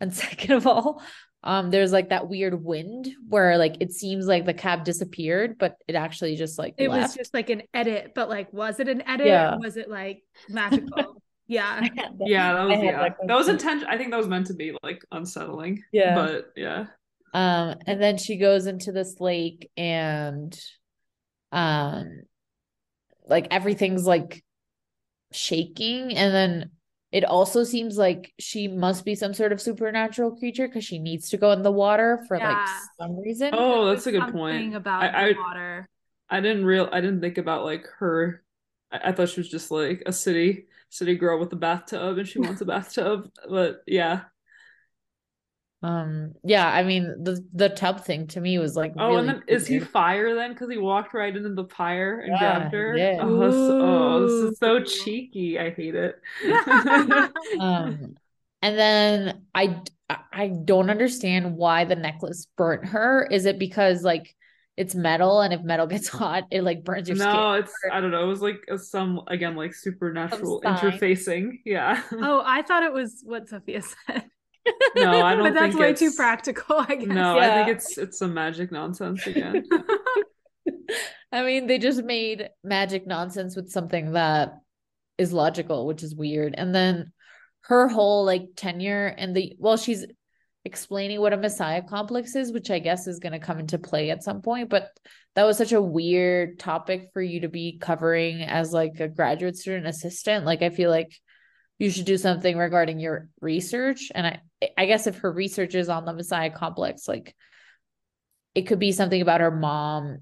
[0.00, 1.02] And second of all,
[1.44, 5.76] um, there's like that weird wind where like it seems like the cab disappeared, but
[5.86, 7.08] it actually just like it left.
[7.08, 9.56] was just like an edit, but like was it an edit yeah.
[9.56, 11.22] was it like magical?
[11.46, 11.86] yeah.
[12.20, 13.02] yeah, that was yeah.
[13.02, 13.86] That, that was intention.
[13.88, 15.82] I think that was meant to be like unsettling.
[15.92, 16.14] Yeah.
[16.14, 16.86] But yeah.
[17.34, 20.58] Um, and then she goes into this lake and
[21.50, 22.22] um
[23.26, 24.44] like everything's like
[25.32, 26.70] shaking and then
[27.10, 31.30] it also seems like she must be some sort of supernatural creature because she needs
[31.30, 32.52] to go in the water for yeah.
[32.52, 32.68] like
[33.00, 33.50] some reason.
[33.54, 34.74] Oh, that's a good point.
[34.74, 35.88] About I, I, water.
[36.28, 38.42] I didn't real I didn't think about like her.
[38.92, 42.28] I, I thought she was just like a city city girl with a bathtub and
[42.28, 43.30] she wants a bathtub.
[43.48, 44.22] But yeah,
[45.80, 49.28] um, yeah, I mean the the tub thing to me was like, oh, really and
[49.28, 50.52] then is he fire then?
[50.52, 52.96] Because he walked right into the fire and yeah, grabbed her.
[52.96, 53.18] Yeah.
[53.20, 55.58] Oh, this, oh, this is so cheeky.
[55.58, 56.20] I hate it.
[57.60, 58.16] um,
[58.60, 59.80] and then I
[60.32, 63.28] I don't understand why the necklace burnt her.
[63.30, 64.34] Is it because like
[64.76, 67.34] it's metal and if metal gets hot, it like burns your no, skin?
[67.34, 68.24] No, it's I don't know.
[68.24, 71.60] It was like a, some again like supernatural interfacing.
[71.64, 72.02] Yeah.
[72.12, 74.27] Oh, I thought it was what Sophia said.
[74.96, 75.44] No, I don't.
[75.44, 76.76] but that's way too practical.
[76.78, 77.06] I guess.
[77.06, 77.52] No, yeah.
[77.52, 79.64] I think it's it's some magic nonsense again.
[81.32, 84.54] I mean, they just made magic nonsense with something that
[85.18, 86.54] is logical, which is weird.
[86.56, 87.12] And then
[87.62, 90.06] her whole like tenure and the well, she's
[90.64, 94.10] explaining what a messiah complex is, which I guess is going to come into play
[94.10, 94.68] at some point.
[94.70, 94.90] But
[95.34, 99.56] that was such a weird topic for you to be covering as like a graduate
[99.56, 100.44] student assistant.
[100.44, 101.12] Like, I feel like
[101.78, 104.10] you should do something regarding your research.
[104.14, 104.40] And I,
[104.76, 107.34] I guess if her research is on the Messiah complex, like
[108.54, 110.20] it could be something about her mom's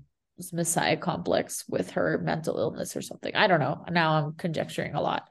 [0.52, 3.34] Messiah complex with her mental illness or something.
[3.34, 3.84] I don't know.
[3.90, 5.30] Now I'm conjecturing a lot.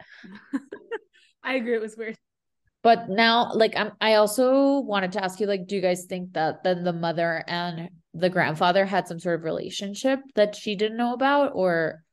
[1.43, 1.75] I agree.
[1.75, 2.15] It was weird.
[2.81, 6.33] But now, like, I'm, I also wanted to ask you, like, do you guys think
[6.33, 10.97] that then the mother and the grandfather had some sort of relationship that she didn't
[10.97, 12.03] know about, or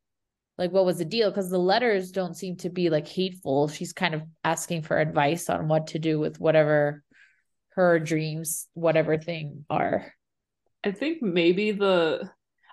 [0.62, 1.29] like what was the deal?
[1.29, 3.66] Because the letters don't seem to be like hateful.
[3.66, 7.03] She's kind of asking for advice on what to do with whatever
[7.75, 10.12] her dreams whatever thing are.
[10.85, 12.31] I think maybe the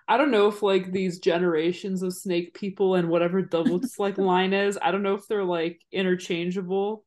[0.08, 4.54] i don't know if like these generations of snake people and whatever Davut's like line
[4.54, 7.06] is i don't know if they're like interchangeable.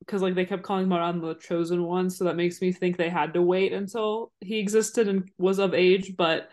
[0.00, 3.08] Because like they kept calling Maran the chosen one so that makes me think they
[3.08, 6.50] had to wait until he existed and was of age but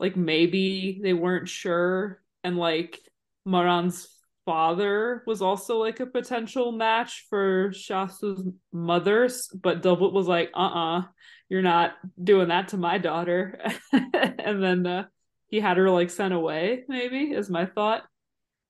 [0.00, 2.98] like maybe they weren't sure and like
[3.44, 4.08] Maran's
[4.44, 10.58] father was also like a potential match for Shahsu's mother, but Davut was like, uh
[10.58, 11.02] uh-uh, uh,
[11.48, 13.60] you are not doing that to my daughter.
[13.92, 15.04] and then uh,
[15.48, 18.02] he had her like sent away, maybe, is my thought.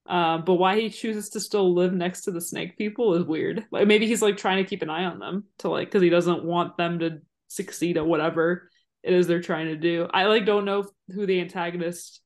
[0.04, 3.64] Uh, but why he chooses to still live next to the snake people is weird.
[3.70, 6.10] Like maybe he's like trying to keep an eye on them to like because he
[6.10, 8.68] doesn't want them to succeed at whatever
[9.02, 10.08] it is they're trying to do.
[10.12, 12.20] I like don't know who the antagonist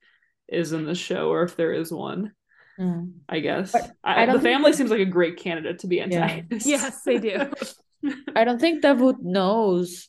[0.49, 2.33] is in the show or if there is one.
[2.79, 3.15] Mm.
[3.29, 6.67] I guess I, I the family seems like a great candidate to be antagonist.
[6.67, 6.77] Yeah.
[6.77, 7.51] yes, they do.
[8.37, 10.09] I don't think Davut knows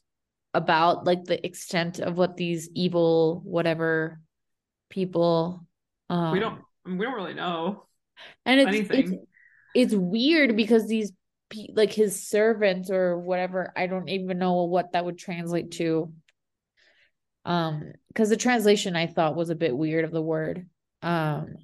[0.54, 4.20] about like the extent of what these evil whatever
[4.90, 5.66] people.
[6.10, 6.62] Um, we don't.
[6.86, 7.86] We don't really know.
[8.46, 9.12] And it's, it's
[9.76, 11.12] it's weird because these
[11.74, 13.72] like his servants or whatever.
[13.76, 16.12] I don't even know what that would translate to
[17.48, 20.68] um because the translation i thought was a bit weird of the word
[21.02, 21.56] um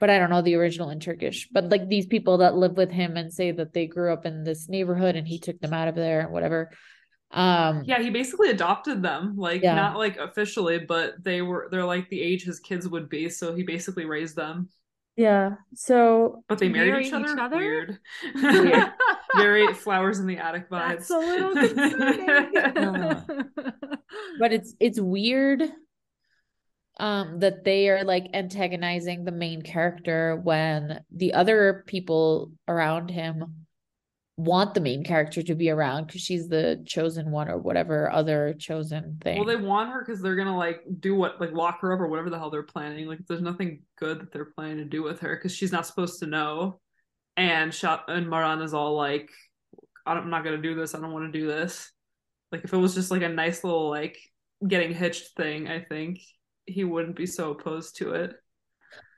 [0.00, 1.48] but I don't know the original in Turkish.
[1.52, 4.42] But like these people that live with him and say that they grew up in
[4.42, 6.70] this neighborhood and he took them out of there and whatever.
[7.30, 9.76] Um Yeah, he basically adopted them, like Yeah.
[9.76, 13.54] not like officially, but they were they're like the age his kids would be, so
[13.54, 14.68] he basically raised them.
[15.14, 15.50] yeah.
[15.74, 17.32] So But they married each other.
[17.32, 17.56] each other?
[17.58, 17.98] Weird.
[18.34, 18.92] Weird.
[19.36, 21.08] Very flowers in the attic vibes.
[21.08, 23.24] That's a little concerning.
[24.38, 25.62] but it's it's weird
[26.98, 33.62] um that they are like antagonizing the main character when the other people around him
[34.36, 38.54] want the main character to be around because she's the chosen one or whatever other
[38.58, 39.38] chosen thing.
[39.38, 42.08] Well, they want her because they're gonna like do what, like lock her up or
[42.08, 43.06] whatever the hell they're planning.
[43.06, 46.18] Like, there's nothing good that they're planning to do with her because she's not supposed
[46.20, 46.80] to know.
[47.36, 49.30] And shot and Maran is all like,
[50.06, 50.94] "I'm not gonna do this.
[50.94, 51.90] I don't want to do this."
[52.52, 54.18] Like, if it was just like a nice little like
[54.66, 56.20] getting hitched thing, I think
[56.66, 58.34] he wouldn't be so opposed to it.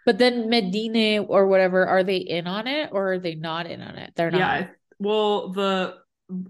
[0.07, 3.81] but then Medine or whatever, are they in on it or are they not in
[3.81, 4.13] on it?
[4.15, 4.39] They're not.
[4.39, 4.69] Yeah.
[4.99, 5.97] Well, the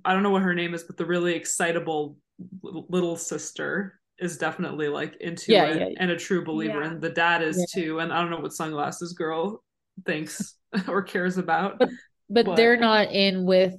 [0.05, 2.16] I don't know what her name is, but the really excitable
[2.62, 5.94] little sister is definitely like into Yeah, it yeah, yeah.
[5.98, 8.00] and a true believer, and the dad is too.
[8.00, 9.62] And I don't know what sunglasses girl
[10.07, 10.54] thinks
[10.88, 11.78] or cares about.
[11.78, 11.90] But-
[12.30, 12.57] but What?
[12.57, 13.74] they're not in with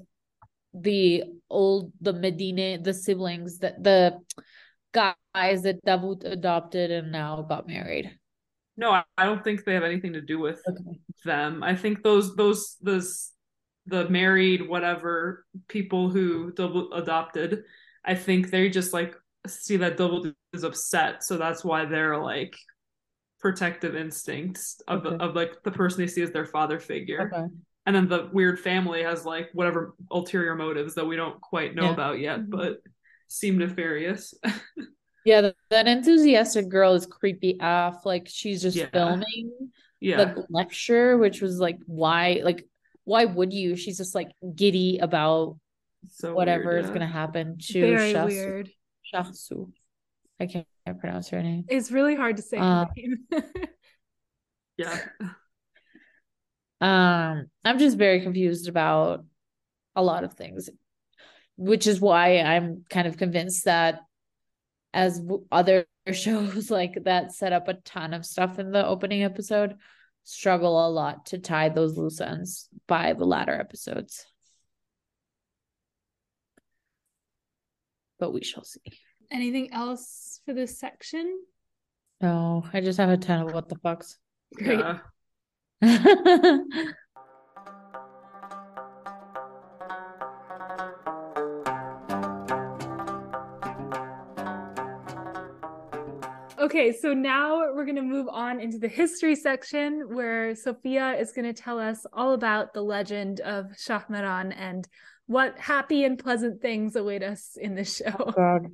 [0.73, 4.19] the old the Medina the siblings that the
[4.93, 8.11] guys that Davut adopted and now got married.
[8.77, 10.99] no, I, I don't think they have anything to do with Okay.
[11.23, 11.63] them.
[11.63, 13.31] I think those those those
[13.87, 17.63] the married whatever people who Davut adopted,
[18.05, 19.15] I think they just like
[19.47, 22.55] see that Davut is upset, so that's why they're like
[23.45, 25.23] protective instincts of Okay.
[25.23, 27.29] of like the person they see as their father figure.
[27.31, 27.45] Okay.
[27.85, 31.83] And then the weird family has like whatever ulterior motives that we don't quite know
[31.83, 31.93] Yeah.
[31.93, 32.49] about yet, Mhm.
[32.49, 32.81] but
[33.27, 34.33] seem nefarious.
[35.27, 38.05] Yeah, th- that enthusiastic girl is creepy AF.
[38.05, 38.89] Like she's just Yeah.
[38.93, 40.17] filming yeah.
[40.23, 42.41] the lecture, which was like, why?
[42.43, 42.67] Like,
[43.05, 43.75] why would you?
[43.75, 45.57] She's just like giddy about
[46.09, 48.25] so whatever weird, is gonna happen to Very Shahsu.
[48.27, 48.69] weird.
[49.13, 49.71] Shahsu.
[50.39, 51.65] I can't, can't pronounce her name.
[51.69, 53.25] It's really hard to say her name.
[54.77, 54.99] Yeah.
[56.81, 59.23] Um, I'm just very confused about
[59.95, 60.69] a lot of things,
[61.55, 64.01] which is why I'm kind of convinced that
[64.93, 69.23] as w- other shows like that set up a ton of stuff in the opening
[69.23, 69.75] episode,
[70.23, 74.25] struggle a lot to tie those loose ends by the latter episodes.
[78.19, 78.81] But we shall see.
[79.31, 81.39] Anything else for this section?
[82.21, 84.15] No, I just have a ton of what the fucks.
[84.55, 84.79] Great.
[84.79, 84.99] Yeah.
[96.57, 101.31] Okay, so now we're going to move on into the history section where Sophia is
[101.31, 104.87] going to tell us all about the legend of Shahmaran and
[105.27, 108.15] what happy and pleasant things await us in this show.
[108.19, 108.67] Oh, God.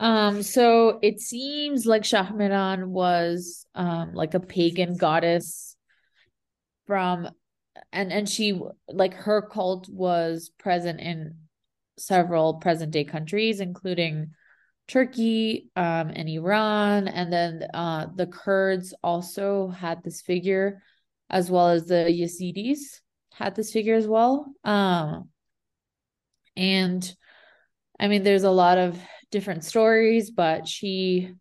[0.00, 5.76] Um, so it seems like Shahmaran was um like a pagan goddess
[6.86, 7.28] from
[7.92, 8.58] and and she
[8.88, 11.36] like her cult was present in
[11.98, 14.30] several present day countries, including
[14.88, 20.82] Turkey, um, and Iran, and then uh the Kurds also had this figure,
[21.28, 23.00] as well as the Yazidis
[23.34, 24.46] had this figure as well.
[24.64, 25.28] Um,
[26.56, 27.14] and
[27.98, 28.98] I mean, there's a lot of
[29.30, 31.32] different stories, but she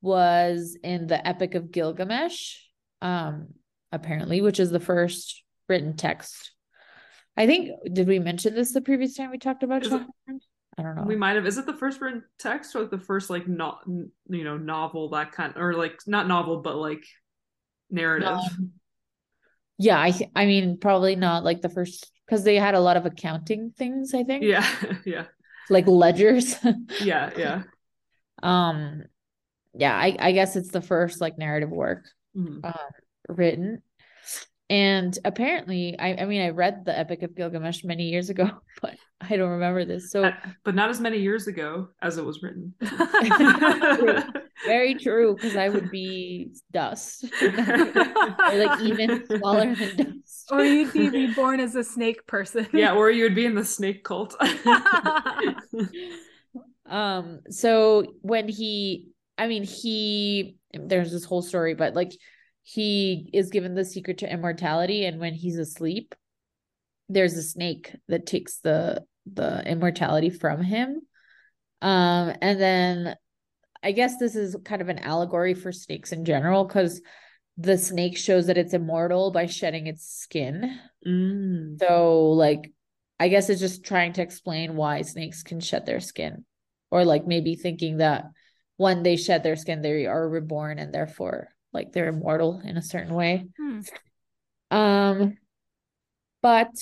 [0.00, 2.56] was in the Epic of Gilgamesh,
[3.00, 3.48] um,
[3.90, 6.52] apparently, which is the first written text.
[7.36, 9.92] I think, did we mention this the previous time we talked about it-
[10.78, 11.04] I don't know.
[11.04, 11.44] We might have.
[11.44, 15.10] Is it the first written text or like the first like not you know novel
[15.10, 17.04] that kind or like not novel but like
[17.90, 18.28] narrative?
[18.28, 18.70] Um,
[19.76, 22.96] yeah, I th- I mean, probably not like the first because they had a lot
[22.96, 24.44] of accounting things, I think.
[24.44, 24.66] yeah,
[25.04, 25.24] yeah,
[25.70, 26.56] Like ledgers.
[27.00, 27.62] yeah, yeah.
[28.42, 29.02] um
[29.74, 32.04] yeah, I I guess it's the first like narrative work
[32.36, 32.64] Mhm.
[32.64, 32.90] um
[33.28, 33.82] written.
[34.70, 38.48] And apparently, I I mean, I read the Epic of Gilgamesh many years ago,
[38.82, 40.10] but I don't remember this.
[40.10, 40.32] So Uh,
[40.64, 42.74] but not as many years ago as it was written.
[44.66, 47.24] very true, because I would be dust.
[47.42, 50.21] or like even smaller than dust.
[50.58, 52.66] or you'd be reborn as a snake person.
[52.72, 54.36] yeah, or you would be in the snake cult.
[56.92, 62.12] Um, so when he, I mean, he, there's this whole story, but like
[62.62, 66.14] he is given the secret to immortality, and when he's asleep,
[67.08, 71.00] there's a snake that takes the the immortality from him.
[71.80, 73.16] Um, and then
[73.82, 77.00] I guess this is kind of an allegory for snakes in general, because
[77.58, 80.78] the snake shows that it's immortal by shedding its skin.
[81.06, 81.78] Mm.
[81.78, 82.72] So, like,
[83.20, 86.44] I guess it's just trying to explain why snakes can shed their skin,
[86.90, 88.24] or like maybe thinking that
[88.78, 92.82] when they shed their skin, they are reborn and therefore, like, they're immortal in a
[92.82, 93.46] certain way.
[93.60, 93.80] Hmm.
[94.70, 95.38] Um,
[96.40, 96.72] but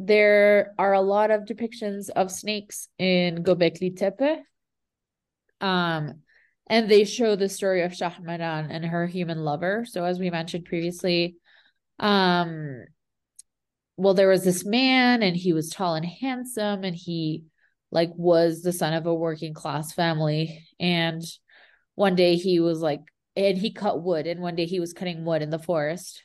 [0.00, 4.42] there are a lot of depictions of snakes in Göbekli Tepe.
[5.60, 6.22] Um,
[6.68, 9.84] and they show the story of Shahmaran and her human lover.
[9.86, 11.36] So as we mentioned previously,
[11.98, 12.84] um,
[13.96, 17.44] well, there was this man and he was tall and handsome and he
[17.90, 20.66] like was the son of a working class family.
[20.80, 21.22] And
[21.94, 23.00] one day he was like,
[23.36, 26.24] and he cut wood, and one day he was cutting wood in the forest.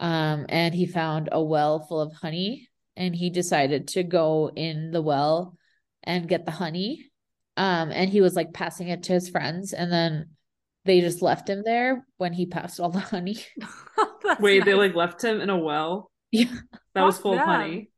[0.00, 4.90] Um, and he found a well full of honey, and he decided to go in
[4.90, 5.56] the well
[6.02, 7.06] and get the honey.
[7.56, 10.30] Um, and he was like passing it to his friends, and then
[10.84, 13.38] they just left him there when he passed all the honey.
[14.24, 16.46] That's Wait, they like left him in a well Yeah.
[16.94, 17.90] that was Fuck full of honey.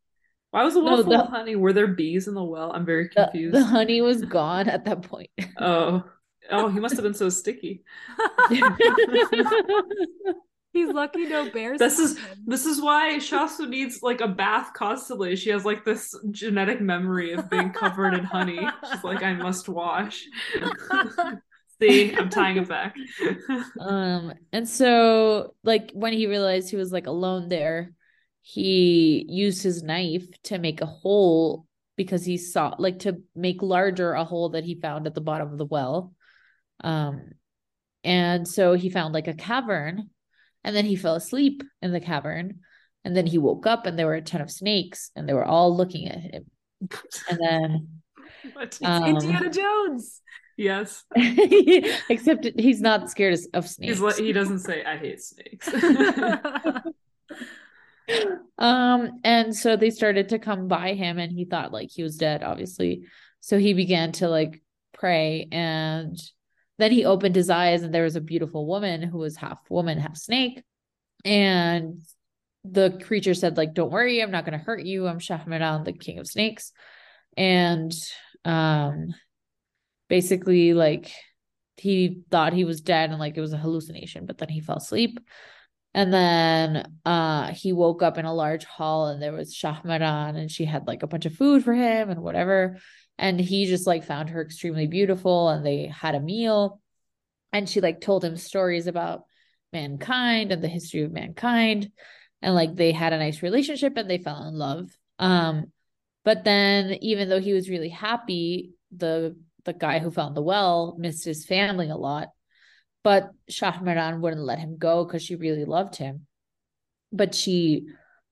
[0.50, 1.56] Why was the well No, full the- of honey?
[1.56, 2.72] Were there bees in the well?
[2.72, 3.54] I'm very The, confused.
[3.54, 5.30] the honey was gone at that point.
[5.58, 6.04] Oh,
[6.50, 7.82] oh, he must have been so sticky.
[10.76, 11.78] He's lucky no bears.
[11.78, 12.38] This is him.
[12.46, 15.34] this is why Shasu needs like a bath constantly.
[15.34, 18.60] She has like this genetic memory of being covered in honey.
[18.92, 20.22] She's like, I must wash.
[21.80, 22.94] See, I'm tying it back.
[23.80, 27.92] Um, and so like when he realized he was like alone there,
[28.42, 31.66] he used his knife to make a hole
[31.96, 35.50] because he saw like to make larger a hole that he found at the bottom
[35.50, 36.12] of the well.
[36.84, 37.30] Um,
[38.04, 40.10] and so he found like a cavern,
[40.66, 42.60] and then he fell asleep in the cavern,
[43.04, 45.44] and then he woke up and there were a ton of snakes and they were
[45.44, 46.44] all looking at him.
[47.30, 47.88] And then
[48.52, 48.76] What?
[48.82, 50.20] um, Indiana Jones.
[50.56, 51.04] yes.
[51.16, 54.00] except he's not scared of- of snakes.
[54.00, 55.68] He's he doesn't say I hate snakes.
[58.58, 62.16] um and so they started to come by him and he thought like he was
[62.16, 63.04] dead obviously
[63.40, 64.62] so he began to like
[64.92, 66.16] pray and
[66.78, 69.98] then he opened his eyes and there was a beautiful woman who was half woman
[69.98, 70.62] half snake.
[71.24, 72.02] And
[72.64, 75.06] the creature said like don't worry i'm not going to hurt you.
[75.06, 76.72] I'm Shahmaran the king of snakes.
[77.36, 77.92] And
[78.44, 79.14] um
[80.08, 81.12] basically like
[81.76, 84.76] he thought he was dead and like it was a hallucination but then he fell
[84.76, 85.18] asleep.
[85.94, 90.50] And then uh he woke up in a large hall and there was Shahmaran and
[90.50, 92.78] she had like a bunch of food for him and whatever.
[93.18, 96.80] And he just like found her extremely beautiful and they had a meal.
[97.52, 99.24] And she like told him stories about
[99.72, 101.90] mankind and the history of mankind.
[102.42, 104.90] And like they had a nice relationship and they fell in love.
[105.18, 105.72] Um,
[106.24, 110.94] but then even though he was really happy, the the guy who found the well
[110.96, 112.28] missed his family a lot
[113.06, 116.26] but Shahmaran wouldn't let him go because she really loved him.
[117.12, 117.86] But she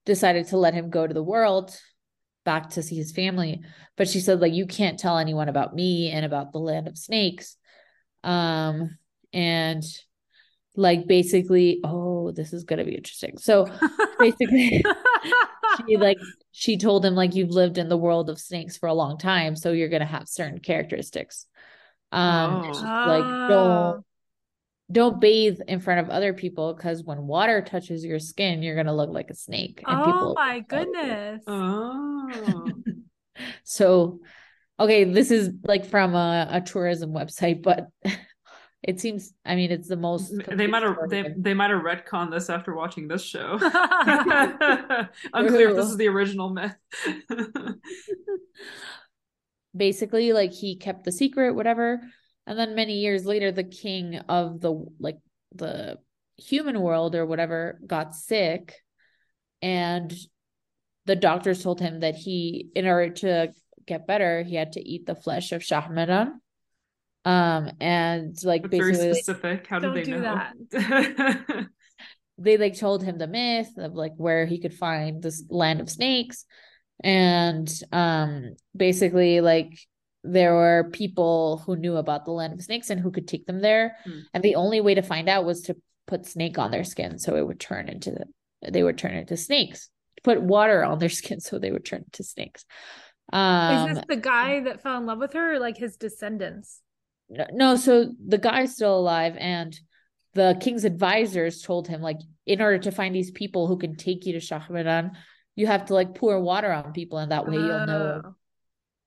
[0.05, 1.79] decided to let him go to the world
[2.45, 3.63] back to see his family.
[3.97, 6.99] But she said, like, you can't tell anyone about me and about the land of
[6.99, 7.57] snakes.
[8.23, 8.97] Um,
[9.33, 9.83] and
[10.77, 13.39] like basically, oh, this is gonna be interesting.
[13.39, 13.67] So
[14.19, 14.85] basically
[15.87, 16.19] she like
[16.53, 19.57] she told him like you've lived in the world of snakes for a long time,
[19.57, 21.47] so you're gonna have certain characteristics.
[22.13, 22.71] Um, Oh.
[23.09, 23.49] like Oh.
[23.49, 24.05] don't
[24.93, 28.95] don't bathe in front of other people because when water touches your skin, you're gonna
[28.95, 29.83] look like a snake.
[29.87, 31.43] And oh people my goodness.
[31.47, 32.71] Oh.
[33.65, 34.21] so
[34.79, 37.89] okay, this is like from a, a tourism website, but
[38.83, 42.31] it seems I mean it's the most they might have they, they might have retconned
[42.31, 43.59] this after watching this show.
[45.33, 46.75] Unclear if this is the original myth.
[49.75, 52.01] basically like he kept the secret whatever
[52.47, 55.19] and then many years later the king of the like
[55.55, 55.99] the
[56.37, 58.75] human world or whatever got sick
[59.63, 60.13] and
[61.07, 63.53] the doctors told him that he in order to
[63.87, 66.33] get better he had to eat the flesh of shahmaran
[67.25, 69.67] um and like That's very basically like, specific.
[69.67, 70.45] How did Don't they do know?
[70.71, 71.67] that.
[72.39, 75.89] they like told him the myth of like where he could find this land of
[75.89, 76.45] snakes
[77.03, 79.79] and um basically like
[80.25, 83.61] there were people who knew about the land of snakes and who could take them
[83.61, 84.21] there Hmm.
[84.33, 87.37] and the only way to find out was to put snake on their skin so
[87.37, 88.17] it would turn into
[88.67, 89.91] they would turn into snakes
[90.23, 92.65] put water on their skin so they would turn into snakes
[93.33, 96.81] um Is this the guy that fell in love with her or like his descendants?
[97.31, 99.79] no, no, so the guy's still alive, and
[100.35, 104.27] the king's advisors told him, like, in order to find these people who can take
[104.27, 105.13] you to Shahmaran,
[105.57, 108.35] you have to like pour water on people, and that way you'll know Oh.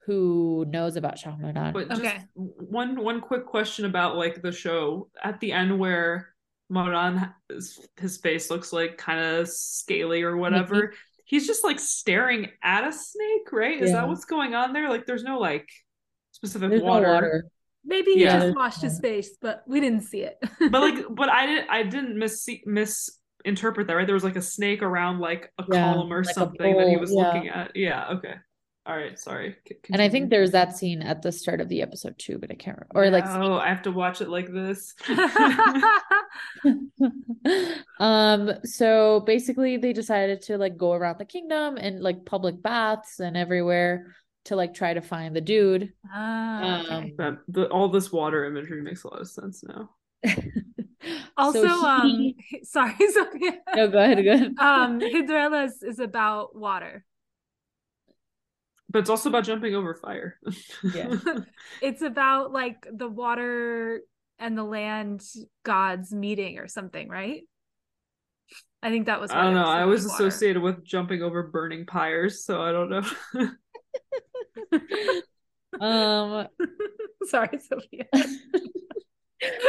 [0.08, 1.74] Who knows about Shahmaran.
[1.74, 2.20] But just Okay.
[2.36, 6.30] one one quick question about like the show at the end where
[6.70, 10.94] Maran his, his face looks like kind of scaly or whatever.
[11.26, 13.82] He's just like staring at a snake, right?
[13.82, 13.98] Is Yeah.
[13.98, 14.90] that what's going on there?
[14.90, 15.68] Like there's no like
[16.32, 17.10] specific There's no water.
[17.12, 17.46] water.
[17.86, 18.40] Maybe he Yeah.
[18.40, 20.38] just washed his face, but we didn't see it.
[20.72, 24.06] But like but I didn't I didn't miss misinterpret that, right?
[24.06, 26.98] There was like a snake around like a Yeah, column or like something that he
[26.98, 27.24] was yeah.
[27.36, 27.76] looking at.
[27.76, 28.36] Yeah, okay.
[28.88, 29.58] All right, sorry.
[29.68, 32.52] C- And I think there's that scene at the start of the episode too, but
[32.52, 32.96] I can't remember.
[32.96, 34.96] Or like Oh, I have to watch it like this.
[38.00, 43.20] um so basically they decided to like go around the kingdom and like public baths
[43.20, 44.16] and everywhere
[44.46, 46.96] to like try to find the dude Ah, okay.
[46.96, 49.90] um That the, all this water imagery makes a lot of sense now.
[51.38, 52.34] also, so um,
[52.64, 53.60] sorry, Sophia.
[53.76, 57.04] no go ahead go ahead um, Hıdırellez is about water.
[58.90, 60.40] But it's also about jumping over fire.
[60.84, 61.16] Yeah.
[61.82, 64.02] It's about like the water
[64.40, 65.24] and the land
[65.64, 67.44] gods meeting or something, right?
[68.82, 69.32] I think that was.
[69.32, 69.66] I don't know.
[69.66, 70.28] I was water.
[70.28, 73.04] associated with jumping over burning pyres, so I don't know.
[75.86, 76.48] um
[77.26, 78.06] Sorry, Sophia.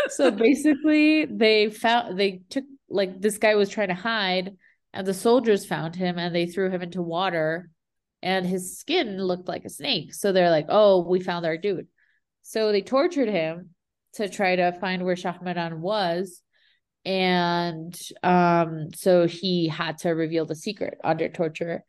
[0.09, 4.57] so basically they found they took like this guy was trying to hide
[4.93, 7.71] and the soldiers found him and they threw him into water
[8.23, 10.15] and his skin looked like a snake.
[10.15, 11.89] So they're like oh we found our dude.
[12.43, 13.71] So they tortured him
[14.15, 16.43] to try to find where Shahmaran was.
[17.05, 21.85] And um so he had to reveal the secret under torture.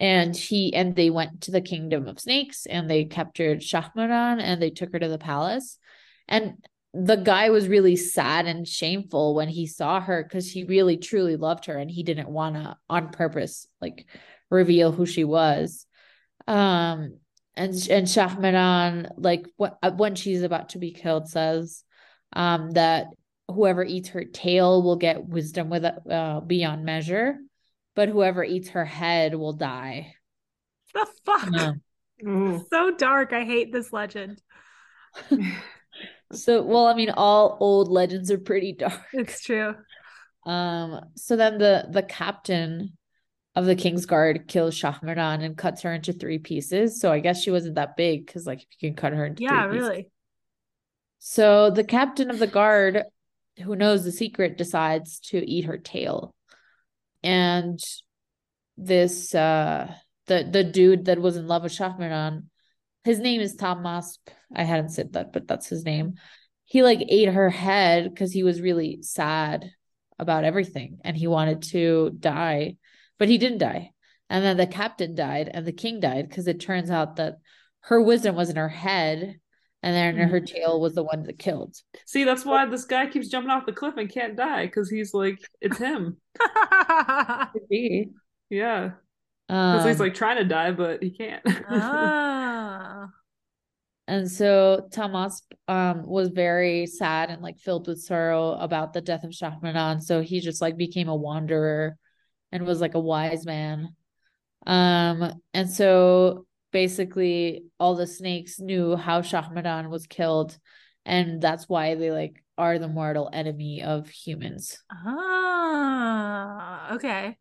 [0.00, 4.60] And he and they went to the kingdom of snakes and they captured Shahmaran and
[4.60, 5.78] they took her to the palace.
[6.26, 6.54] And
[6.94, 11.34] the guy was really sad and shameful when he saw her because he really truly
[11.34, 14.06] loved her and he didn't want to on purpose like
[14.50, 15.86] reveal who she was
[16.46, 17.18] um
[17.56, 21.84] and and Shahmaran like wh- uh, when she's about to be killed says
[22.32, 23.06] um that
[23.48, 27.36] whoever eats her tail will get wisdom with uh, beyond measure
[27.94, 30.14] but whoever eats her head will die
[30.94, 31.48] the fuck?
[31.52, 31.80] Um,
[32.26, 32.64] Ooh.
[32.70, 33.32] So dark.
[33.32, 34.40] I hate this legend.
[36.32, 39.74] so well i mean all old legends are pretty dark It's true.
[40.44, 42.96] Um, so then the the captain
[43.56, 47.00] of the King's Guard kills Shahmaran and cuts her into three pieces.
[47.00, 49.64] So I guess she wasn't that big because like you can cut her into Yeah,
[49.64, 49.88] three pieces.
[49.88, 50.10] really.
[51.18, 53.04] So the captain of the guard,
[53.62, 56.34] who knows the secret, decides to eat her tail.
[57.22, 57.80] And
[58.76, 59.94] this uh
[60.26, 62.44] the the dude that was in love with Shahmaran,
[63.04, 64.18] his name is Tom Tamasp.
[64.54, 66.14] I hadn't said that, but that's his name.
[66.64, 69.70] He like ate her head because he was really sad
[70.18, 72.76] about everything and he wanted to die,
[73.18, 73.90] but he didn't die.
[74.30, 77.36] And then the captain died and the king died because it turns out that
[77.80, 79.38] her wisdom was in her head
[79.82, 81.76] and then her tail was the one that killed.
[82.06, 85.12] See, that's why this guy keeps jumping off the cliff and can't die because he's
[85.12, 86.16] like, it's him.
[87.52, 88.10] Could be.
[88.48, 88.92] Yeah,
[89.48, 91.42] because he's Um, like trying to die, but he can't.
[91.68, 93.08] ah.
[94.06, 99.24] and so Thomas um was very sad and like filled with sorrow about the death
[99.24, 100.02] of Shahmaran.
[100.02, 101.96] So he just like became a wanderer
[102.54, 103.94] and was like a wise man.
[104.66, 110.56] Um, and so basically all the snakes knew how Shahmaran was killed,
[111.04, 114.82] and that's why they like are the mortal enemy of humans.
[114.90, 116.94] Ah.
[116.94, 117.36] Okay.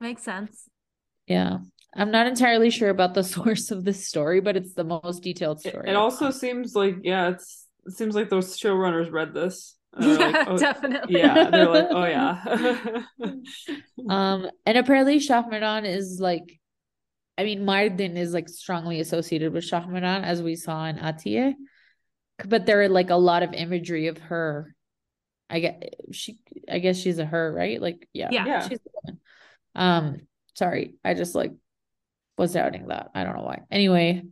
[0.00, 0.68] Makes sense.
[1.26, 1.58] Yeah.
[1.94, 5.60] I'm not entirely sure about the source of this story, but it's the most detailed
[5.60, 5.90] story.
[5.90, 9.77] it I also seems like, yeah, it's it seems like those showrunners read this.
[9.94, 11.18] And they're Yeah, like, oh, definitely.
[11.18, 13.02] yeah, they're like, oh yeah.
[14.08, 16.58] Um, and apparently Shahmaran is like,
[17.36, 21.54] I mean, Mardin is like strongly associated with Shahmaran, as we saw in Atiye.
[22.46, 24.74] But there are like a lot of imagery of her.
[25.50, 25.74] I guess
[26.12, 26.38] she,
[26.70, 27.80] I guess she's a her, right?
[27.80, 28.46] Like, yeah, Yeah.
[28.46, 28.68] Yeah.
[28.68, 29.20] she's a woman.
[29.74, 30.20] Um,
[30.54, 31.52] sorry, I just like
[32.36, 33.10] was doubting that.
[33.14, 33.62] I don't know why.
[33.70, 34.24] Anyway,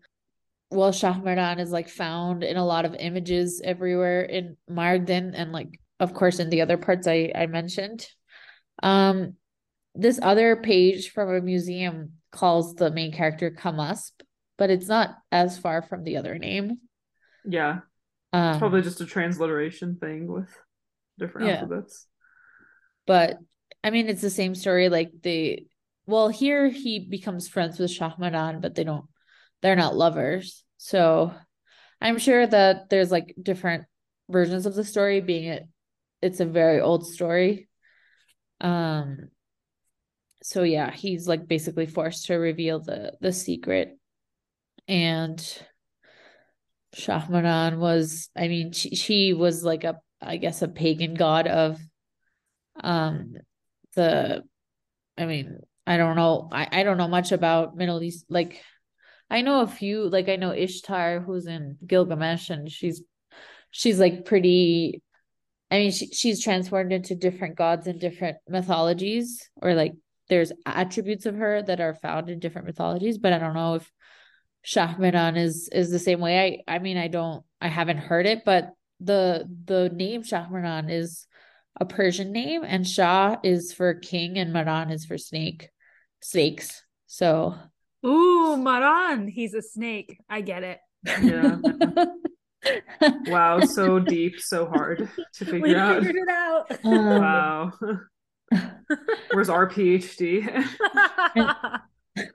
[0.70, 5.80] well, Shahmaran is like found in a lot of images everywhere in Mardin and like
[6.00, 8.06] of course in the other parts I I mentioned.
[8.82, 9.34] Um,
[9.94, 14.12] this other page from a museum calls the main character Kamasp,
[14.58, 16.78] but it's not as far from the other name.
[17.48, 17.80] yeah,
[18.32, 20.50] Um, it's probably just a transliteration thing with
[21.18, 21.54] different Yeah.
[21.62, 22.06] alphabets.
[23.06, 23.38] but
[23.82, 24.88] I mean it's the same story.
[24.88, 25.66] Like they,
[26.06, 29.06] well, here he becomes friends with Shahmaran, but they don't,
[29.66, 30.62] they're not lovers.
[30.76, 31.34] So
[32.00, 33.86] I'm sure that there's like different
[34.30, 35.64] versions of the story, being it,
[36.22, 37.68] it's a very old story.
[38.60, 39.30] Um.
[40.44, 43.98] So yeah, he's like basically forced to reveal the the secret,
[44.86, 45.40] and
[46.94, 51.80] Shahmaran was, I mean, she, she was like a I guess a pagan god of
[52.84, 53.34] um
[53.96, 54.44] the
[55.18, 55.58] I mean,
[55.88, 56.48] I don't know.
[56.52, 58.26] I, I don't know much about Middle East.
[58.28, 58.62] Like
[59.30, 63.02] I know a few, like I know Ishtar who's in Gilgamesh and she's
[63.70, 65.02] she's like pretty
[65.70, 69.94] I mean she, she's transformed into different gods in different mythologies or like
[70.28, 73.90] there's attributes of her that are found in different mythologies, but I don't know if
[74.64, 76.62] Shahmaran is is the same way.
[76.68, 81.26] I I mean I don't I haven't heard it, but the the name Shahmaran is
[81.78, 85.68] a Persian name, and Shah is for king, and Maran is for snake,
[86.20, 86.82] snakes.
[87.06, 87.54] So,
[88.06, 90.18] ooh, Maran, he's a snake.
[90.28, 90.80] I get it.
[91.22, 91.58] Yeah.
[93.26, 96.02] wow, so deep, so hard to figure we out.
[96.02, 96.78] Figured it out.
[96.84, 97.72] Um, wow.
[99.32, 100.64] Where's our PhD?
[101.34, 102.30] and,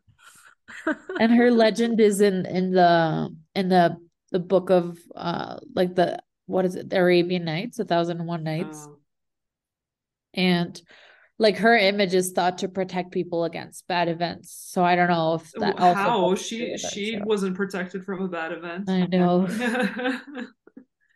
[1.20, 3.98] and her legend is in in the in the
[4.32, 8.28] the book of uh like the what is it the Arabian Nights, a thousand and
[8.28, 8.88] one nights.
[8.90, 8.98] Oh
[10.34, 10.82] and
[11.42, 14.56] like her image is thought to protect people against bad events.
[14.70, 17.24] So I don't know if that how she she too.
[17.26, 18.88] wasn't protected from a bad event.
[18.88, 19.48] I know.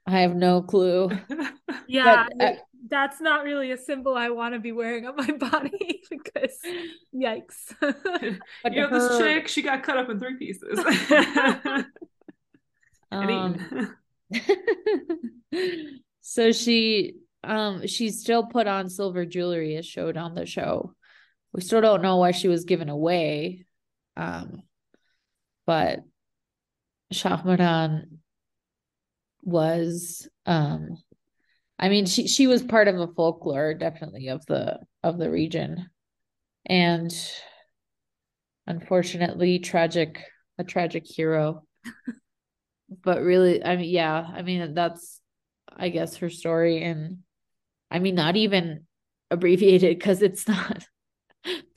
[0.07, 1.11] I have no clue.
[1.87, 2.53] Yeah, but, uh,
[2.89, 6.57] that's not really a symbol I want to be wearing on my body because
[7.13, 7.75] yikes.
[7.79, 8.39] you
[8.71, 8.99] know, her...
[8.99, 10.79] this chick, she got cut up in three pieces.
[13.11, 13.95] um,
[16.21, 20.93] so she um she still put on silver jewelry as showed on the show.
[21.53, 23.65] We still don't know why she was given away.
[24.17, 24.63] Um
[25.65, 25.99] but
[27.13, 28.19] Shahmaran
[29.43, 30.97] was um
[31.77, 35.89] I mean she she was part of the folklore definitely of the of the region.
[36.65, 37.13] And
[38.67, 40.23] unfortunately tragic
[40.57, 41.63] a tragic hero.
[43.03, 45.21] but really I mean yeah, I mean that's
[45.77, 47.19] I guess her story and
[47.95, 48.85] I mean, not even
[49.31, 50.85] abbreviated because it's not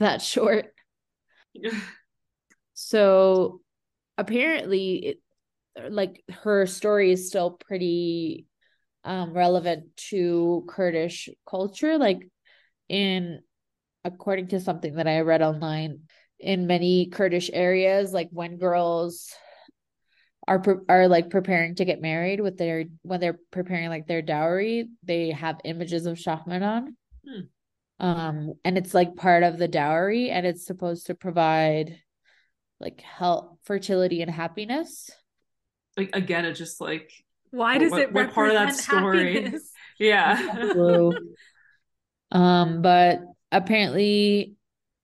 [0.00, 0.74] that short.
[2.74, 3.60] so
[4.16, 5.20] apparently, it,
[5.92, 8.46] like her story is still pretty
[9.04, 11.98] um, relevant to Kurdish culture.
[11.98, 12.28] Like,
[12.88, 13.38] in
[14.04, 16.00] according to something that I read online,
[16.40, 19.32] in many Kurdish areas, like when girls
[20.48, 24.88] are are like preparing to get married with their when they're preparing like their dowry
[25.04, 26.94] they have images of Shahmaran
[27.24, 28.04] hmm.
[28.04, 32.00] um and it's like part of the dowry and it's supposed to provide
[32.80, 35.10] like health fertility and happiness.
[35.96, 37.12] Like again it's just like
[37.50, 39.34] why does what, it what part of that story?
[39.34, 39.70] happiness?
[39.98, 41.12] yeah.
[42.30, 43.20] Um but
[43.50, 44.54] apparently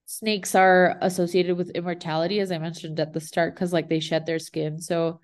[0.07, 4.25] snakes are associated with immortality as i mentioned at the start because like they shed
[4.25, 4.79] their skin.
[4.79, 5.19] So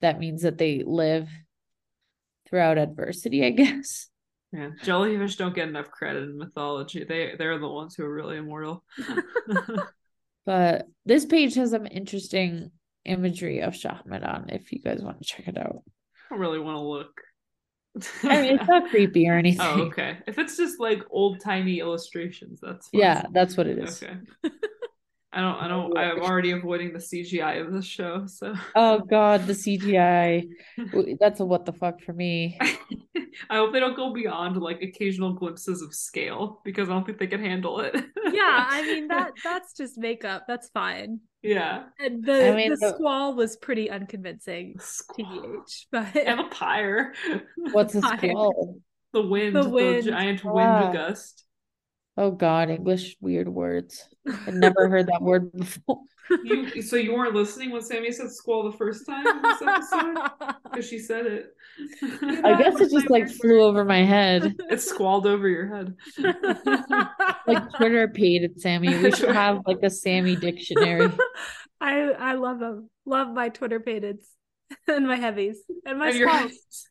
[0.00, 1.28] that means that they live
[2.48, 4.08] throughout adversity, I guess.
[4.52, 7.04] Yeah, jellyfish don't get enough credit in mythology.
[7.04, 8.82] They they're the ones who are really immortal.
[10.46, 12.70] but this page has some interesting
[13.04, 15.82] imagery of Shahmaran if you guys want to check it out.
[16.30, 17.20] I don't really want to look.
[18.22, 19.60] I mean, it's not creepy or oh, anything.
[19.60, 20.18] Oh, okay.
[20.26, 23.00] If it's just like old timey illustrations, that's fun.
[23.00, 24.02] yeah, that's what it is.
[24.02, 24.16] Okay.
[25.38, 29.46] I don't I don't I'm already avoiding the CGI of this show, so Oh god,
[29.46, 30.48] the CGI.
[31.20, 32.58] That's a what the fuck for me.
[33.48, 37.18] I hope they don't go beyond like occasional glimpses of scale because I don't think
[37.18, 37.94] they can handle it.
[38.32, 40.46] yeah, I mean that that's just makeup.
[40.48, 41.20] That's fine.
[41.40, 41.84] Yeah.
[42.00, 45.86] And the I mean, the, the, squall was pretty unconvincing, TBH.
[45.92, 47.14] But and a pyre.
[47.70, 48.80] What's a squall?
[49.12, 50.02] The wind, the, wind.
[50.02, 50.92] the giant wind ah.
[50.92, 51.44] gust.
[52.18, 54.08] Oh God, English weird words.
[54.26, 56.00] I've never heard that word before.
[56.42, 60.16] You so you weren't listening when Sammy said squall the first time in this episode?
[60.64, 61.54] Because she said it.
[62.44, 64.54] I guess it just like flew over my head.
[64.68, 65.94] It squalled over your head.
[67.46, 68.98] like Twitter paid it, Sammy.
[68.98, 71.10] We should have like a Sammy dictionary.
[71.80, 72.90] I I love them.
[73.06, 74.18] Love my Twitter pated
[74.88, 76.88] and my heavies and my squalls.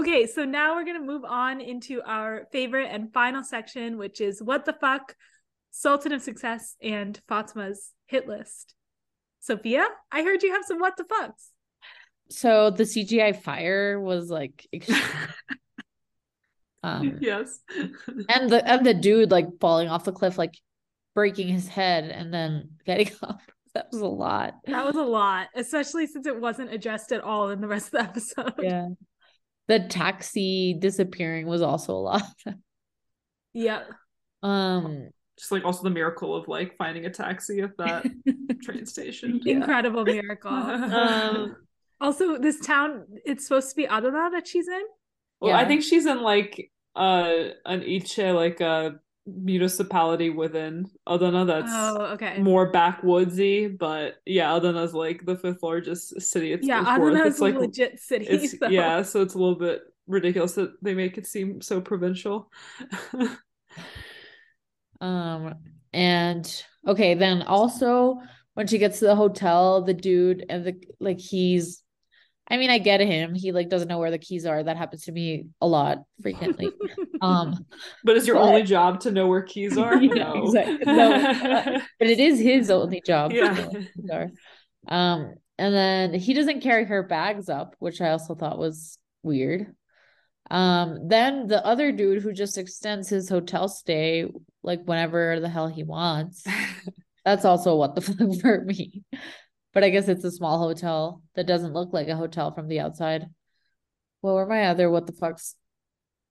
[0.00, 4.22] Okay, so now we're going to move on into our favorite and final section, which
[4.22, 5.14] is What the Fuck,
[5.72, 8.74] Sultan of Success, and Fatma's hit list.
[9.40, 11.50] Sophia, I heard you have some What the Fucks.
[12.30, 14.66] So the CGI fire was like.
[16.82, 17.60] um, yes.
[18.30, 20.54] and the and the dude like falling off the cliff, like
[21.14, 23.42] breaking his head and then getting up.
[23.74, 24.54] that was a lot.
[24.64, 27.92] That was a lot, especially since it wasn't addressed at all in the rest of
[27.92, 28.54] the episode.
[28.62, 28.88] Yeah.
[29.70, 32.22] The taxi disappearing was also a lot.
[33.52, 33.84] Yeah.
[34.42, 38.04] Um Just like also the miracle of like finding a taxi at that
[38.64, 39.40] train station.
[39.46, 40.50] Incredible miracle.
[40.50, 41.54] um
[42.00, 44.82] Also, this town, it's supposed to be Adana that she's in.
[45.40, 51.70] Well, I think she's in like uh an ilçe, like a municipality within Adana that's
[51.72, 52.38] Oh, okay.
[52.38, 56.52] more backwoodsy, but yeah, Adana's like the fifth largest city.
[56.52, 57.12] It's, yeah, it's worth.
[57.14, 58.46] Adana It's like legit city.
[58.48, 62.50] so- yeah, so it's a little bit ridiculous that they make it seem so provincial.
[65.00, 65.54] Um,
[65.92, 68.18] and okay, then also
[68.54, 71.82] when she gets to the hotel, the dude and the like he's
[72.50, 73.34] I mean, I get him.
[73.34, 74.62] He like doesn't know where the keys are.
[74.62, 76.68] That happens to me a lot frequently.
[77.22, 77.64] Um,
[78.04, 79.96] but is your But- only job to know where keys are?
[79.96, 80.44] Yeah, no.
[80.44, 80.78] exactly.
[80.92, 81.80] No.
[81.98, 83.32] but it is his only job.
[83.32, 83.52] Yeah.
[83.52, 84.30] know where the keys are.
[84.88, 89.74] Um, and then he doesn't carry her bags up, which I also thought was weird.
[90.50, 94.26] Um, then the other dude who just extends his hotel stay
[94.64, 96.44] like whenever the hell he wants.
[97.24, 99.02] That's also what the fuck for me.
[99.72, 102.80] But I guess it's a small hotel that doesn't look like a hotel from the
[102.80, 103.26] outside.
[104.20, 105.54] What were my other what the fucks?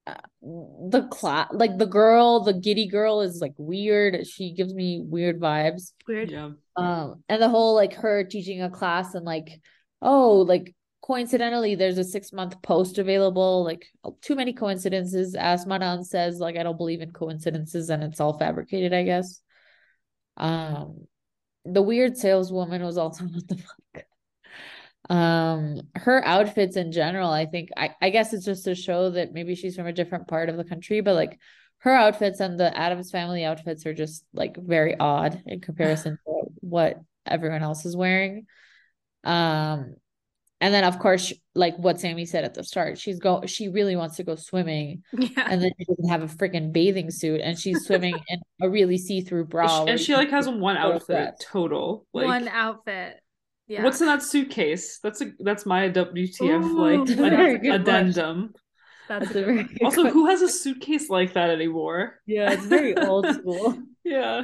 [0.05, 4.25] Uh, the class, like the girl, the giddy girl is like weird.
[4.27, 5.91] She gives me weird vibes.
[6.07, 6.31] Weird.
[6.31, 6.51] yeah.
[6.75, 9.61] Um, and the whole like her teaching a class and like,
[10.01, 13.63] oh, like coincidentally, there's a six month post available.
[13.63, 13.85] Like
[14.21, 16.39] too many coincidences, as Maran says.
[16.39, 19.41] Like I don't believe in coincidences, and it's all fabricated, I guess.
[20.37, 21.07] Um,
[21.65, 24.05] the weird saleswoman was also what the fuck.
[25.09, 29.33] Um, her outfits in general, I think, I I guess it's just to show that
[29.33, 31.39] maybe she's from a different part of the country, but like
[31.79, 36.51] her outfits and the Addams family outfits are just like very odd in comparison to
[36.61, 38.45] what everyone else is wearing.
[39.23, 39.95] Um,
[40.61, 43.95] and then of course, like what Sammy said at the start, she's go she really
[43.95, 45.47] wants to go swimming, Yeah.
[45.49, 48.97] and then she doesn't have a freaking bathing suit, and she's swimming in a really
[48.97, 49.85] see-through bra.
[49.85, 51.45] and she you like has one outfit breasts.
[51.49, 52.05] total.
[52.13, 53.19] Like One outfit.
[53.67, 53.83] Yeah.
[53.83, 54.99] What's in that suitcase?
[55.03, 58.53] That's a that's my WTF Ooh, like very ad- good addendum.
[59.07, 60.13] That's That's a very good Also, question.
[60.13, 62.19] who has a suitcase like that anymore?
[62.27, 63.77] Yeah, it's very old school.
[64.03, 64.43] Yeah.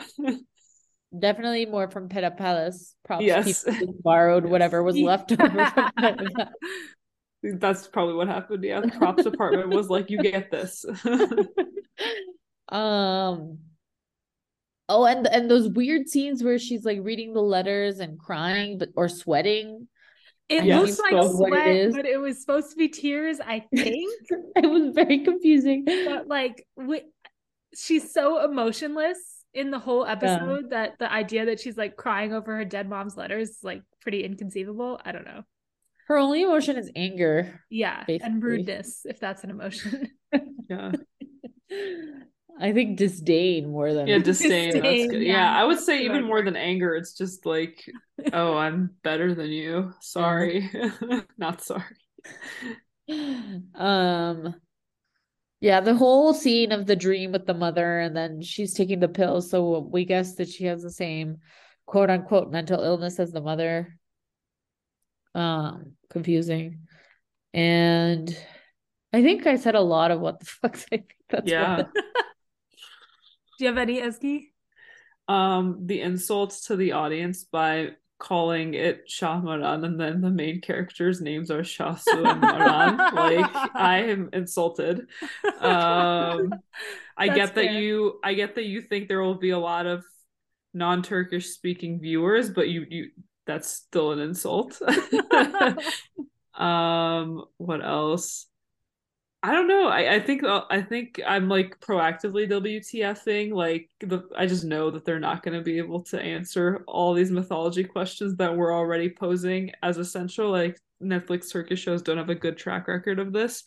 [1.20, 2.96] Definitely more from Pera Palace.
[3.06, 3.64] Props Yes.
[3.64, 5.92] people borrowed whatever was left over from
[7.44, 8.64] That's probably what happened.
[8.64, 10.84] Yeah, the props department was like, "You get this."
[12.70, 13.60] Um
[14.90, 18.90] oh and and those weird scenes where she's like reading the letters and crying but
[18.96, 19.88] or sweating.
[20.50, 23.40] It Yes, looks like both what it sweat, but it was supposed to be tears,
[23.40, 24.12] I think.
[24.56, 25.86] It was very confusing.
[25.86, 27.04] but like, wi-
[27.76, 32.56] she's so emotionless in the whole episode that the idea that she's like crying over
[32.56, 35.00] her dead mom's letters is like pretty inconceivable.
[35.04, 35.44] I don't know.
[36.08, 37.62] Her only emotion is anger.
[37.70, 38.32] Yeah, Basically.
[38.34, 40.10] and rudeness, if that's an emotion.
[40.70, 40.92] yeah,
[42.60, 44.72] I think disdain more than yeah, disdain.
[44.74, 45.22] That's Disdain, good.
[45.24, 45.34] yeah.
[45.34, 46.96] Yeah, I would say even more than anger.
[46.96, 47.84] It's just like,
[48.34, 50.70] "Oh, I'm better than you." Sorry,
[51.38, 51.84] not sorry.
[53.76, 54.56] um
[55.66, 59.08] yeah the whole scene of the dream with the mother and then she's taking the
[59.08, 61.38] pills so we guess that she has the same
[61.88, 63.98] quote unquote mental illness as the mother
[65.34, 66.82] um confusing
[67.52, 68.38] and
[69.12, 71.78] i think i said a lot of what the fuck i think that's Yeah.
[71.78, 71.90] what
[73.58, 74.52] Do you have any, Ezgi?
[75.28, 80.62] um the insults to the audience by calling it Shah Maran and then the main
[80.62, 82.98] characters' names are Shasu and Maran.
[83.16, 85.08] like I am insulted.
[85.60, 86.50] Um
[87.18, 89.86] I That's get that you I get that you think there will be a lot
[89.86, 90.04] of
[90.74, 93.10] non-Turkish speaking viewers, but you you
[93.46, 94.82] that's still an insult.
[96.54, 98.48] um what else?
[99.46, 99.90] I don't know.
[99.90, 103.54] I, I think uh, I think I'm like proactively WTFing.
[103.54, 107.14] Like the I just know that they're not going to be able to answer all
[107.14, 110.50] these mythology questions that we're already posing as essential.
[110.50, 113.66] Like Netflix Turkish shows don't have a good track record of this.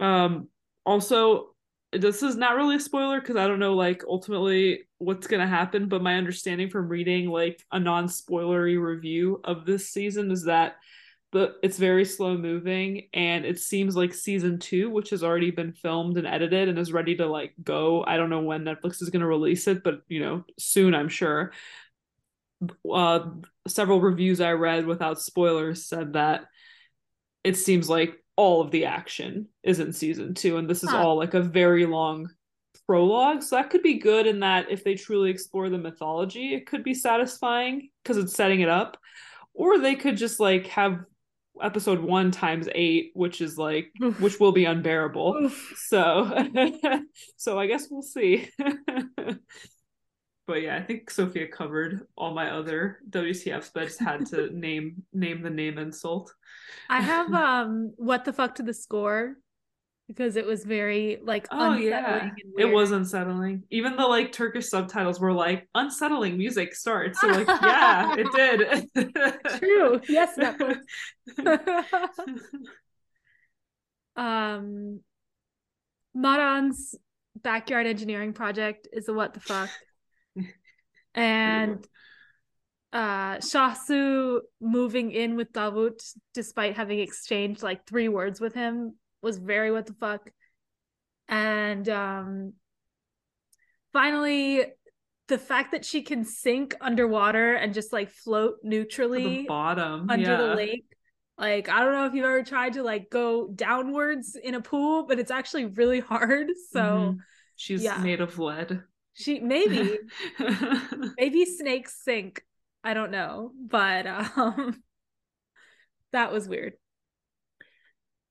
[0.00, 0.48] Um,
[0.84, 1.50] also,
[1.92, 5.46] this is not really a spoiler because I don't know like ultimately what's going to
[5.46, 5.86] happen.
[5.86, 10.78] But my understanding from reading like a non-spoilery review of this season is that
[11.32, 15.72] but it's very slow moving and it seems like season two which has already been
[15.72, 19.10] filmed and edited and is ready to like go i don't know when netflix is
[19.10, 21.52] going to release it but you know soon i'm sure
[22.90, 23.20] uh
[23.68, 26.44] several reviews i read without spoilers said that
[27.44, 30.98] it seems like all of the action is in season two and this is Huh.
[30.98, 32.28] all like a very long
[32.86, 36.66] prologue, so that could be good in that if they truly explore the mythology, it
[36.66, 38.96] could be satisfying because it's setting it up.
[39.54, 41.00] Or they could just like have
[41.62, 44.20] episode one times eight, which is like Oof.
[44.20, 45.36] which will be unbearable.
[45.42, 45.74] Oof.
[45.88, 46.48] So
[47.36, 48.48] so I guess we'll see.
[50.46, 54.50] but yeah, I think Sophia covered all my other WTFs, but I just had to
[54.56, 56.32] name name the name insult.
[56.88, 59.36] I have um what the fuck to the score
[60.08, 63.64] because it was very like Oh unsettling yeah, it was unsettling.
[63.70, 67.20] Even the like Turkish subtitles were like unsettling music starts.
[67.20, 68.88] So like yeah, it did.
[69.58, 70.00] true.
[70.08, 70.38] Yes,
[74.16, 75.00] um
[76.14, 76.94] Maran's
[77.42, 79.70] backyard engineering project is a what the fuck.
[81.14, 81.84] and
[82.92, 86.00] uh Shasu moving in with Davut
[86.32, 88.94] despite having exchanged like three words with him
[89.26, 90.30] was very what the fuck.
[91.28, 92.52] And um
[93.92, 94.64] finally
[95.28, 100.30] the fact that she can sink underwater and just like float neutrally the bottom under
[100.30, 100.36] yeah.
[100.36, 100.86] the lake.
[101.36, 105.04] Like I don't know if you've ever tried to like go downwards in a pool,
[105.06, 106.48] but it's actually really hard.
[106.70, 107.18] So Mhm.
[107.56, 107.98] she's yeah.
[107.98, 108.82] made of lead.
[109.14, 109.98] she maybe
[111.18, 112.42] maybe snakes sink.
[112.84, 114.82] I don't know, but um
[116.12, 116.74] that was weird.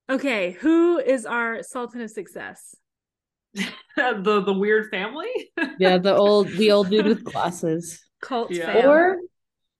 [0.09, 2.75] Okay, who is our Sultan of Success?
[3.53, 5.29] the the weird family.
[5.79, 8.01] Yeah, the old the old dude with glasses.
[8.21, 8.73] Cult Yeah.
[8.73, 8.89] fam.
[8.89, 9.17] Or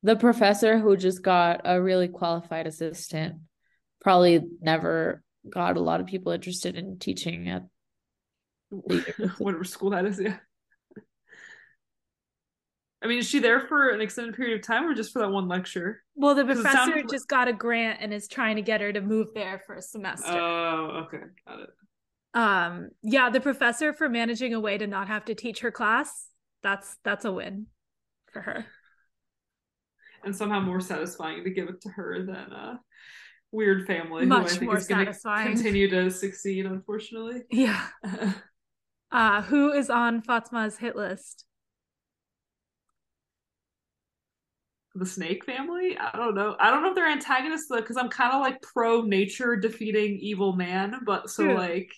[0.04, 3.36] the professor who just got a really qualified assistant.
[4.02, 7.64] Probably never got a lot of people interested in teaching at
[9.38, 10.38] Whatever school that is, yeah.
[13.06, 15.30] I mean, is she there for an extended period of time or just for that
[15.30, 16.02] one lecture?
[16.16, 19.28] well, the professor just got a grant and is trying to get her to move
[19.36, 20.32] there for a semester.
[20.32, 21.70] Oh, okay, got it.
[22.34, 26.28] um yeah the professor for managing a way to not have to teach her class
[26.64, 27.68] that's that's a win
[28.34, 28.66] for her
[30.24, 32.78] And somehow more satisfying to give it to her than uh
[33.52, 35.54] weird family, Much who I think more is going to satisfying.
[35.56, 37.44] continue to succeed, unfortunately.
[37.52, 37.88] yeah
[39.12, 41.45] uh who is on fatma's hit list
[44.96, 45.98] the snake family?
[45.98, 46.56] I don't know.
[46.60, 50.18] I don't know if they're antagonists though because i'm kind of like pro nature defeating
[50.20, 51.56] evil man but so True.
[51.56, 51.92] like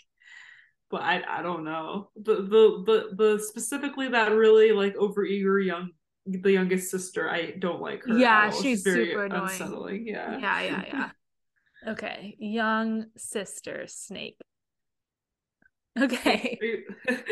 [0.89, 2.09] but i i don't know.
[2.15, 5.91] The the the, the specifically that really like overeager young
[6.25, 9.43] the youngest sister i don't like her Yeah, she's super annoying.
[9.43, 10.37] unsettling yeah.
[10.39, 11.09] Yeah yeah yeah.
[11.93, 14.37] Okay young sister snake.
[15.99, 16.59] Okay.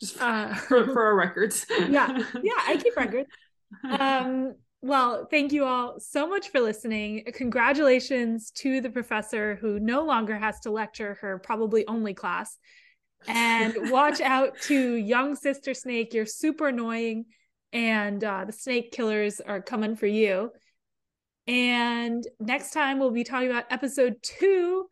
[0.00, 1.66] Just uh for, for our records.
[1.88, 2.06] Yeah,
[2.42, 3.28] yeah i keep records
[3.98, 7.24] um well thank you all so much for listening.
[7.34, 12.56] Congratulations to the professor who no longer has to lecture her probably only class.
[13.26, 16.14] And watch out to young sister snake.
[16.14, 17.26] You're super annoying
[17.72, 20.50] and uh, the snake killers are coming for you.
[21.46, 24.86] And next time we'll be talking about episode two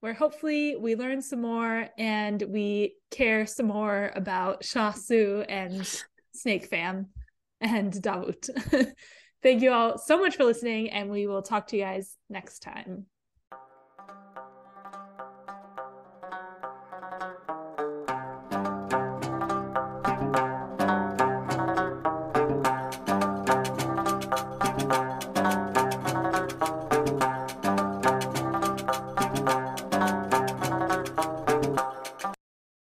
[0.00, 5.86] where hopefully we learn some more and we care some more about Shah Su and
[6.32, 7.08] Snake Fam
[7.60, 8.48] and Davut.
[9.42, 12.60] Thank you all so much for listening, and we will talk to you guys next
[12.60, 13.06] time.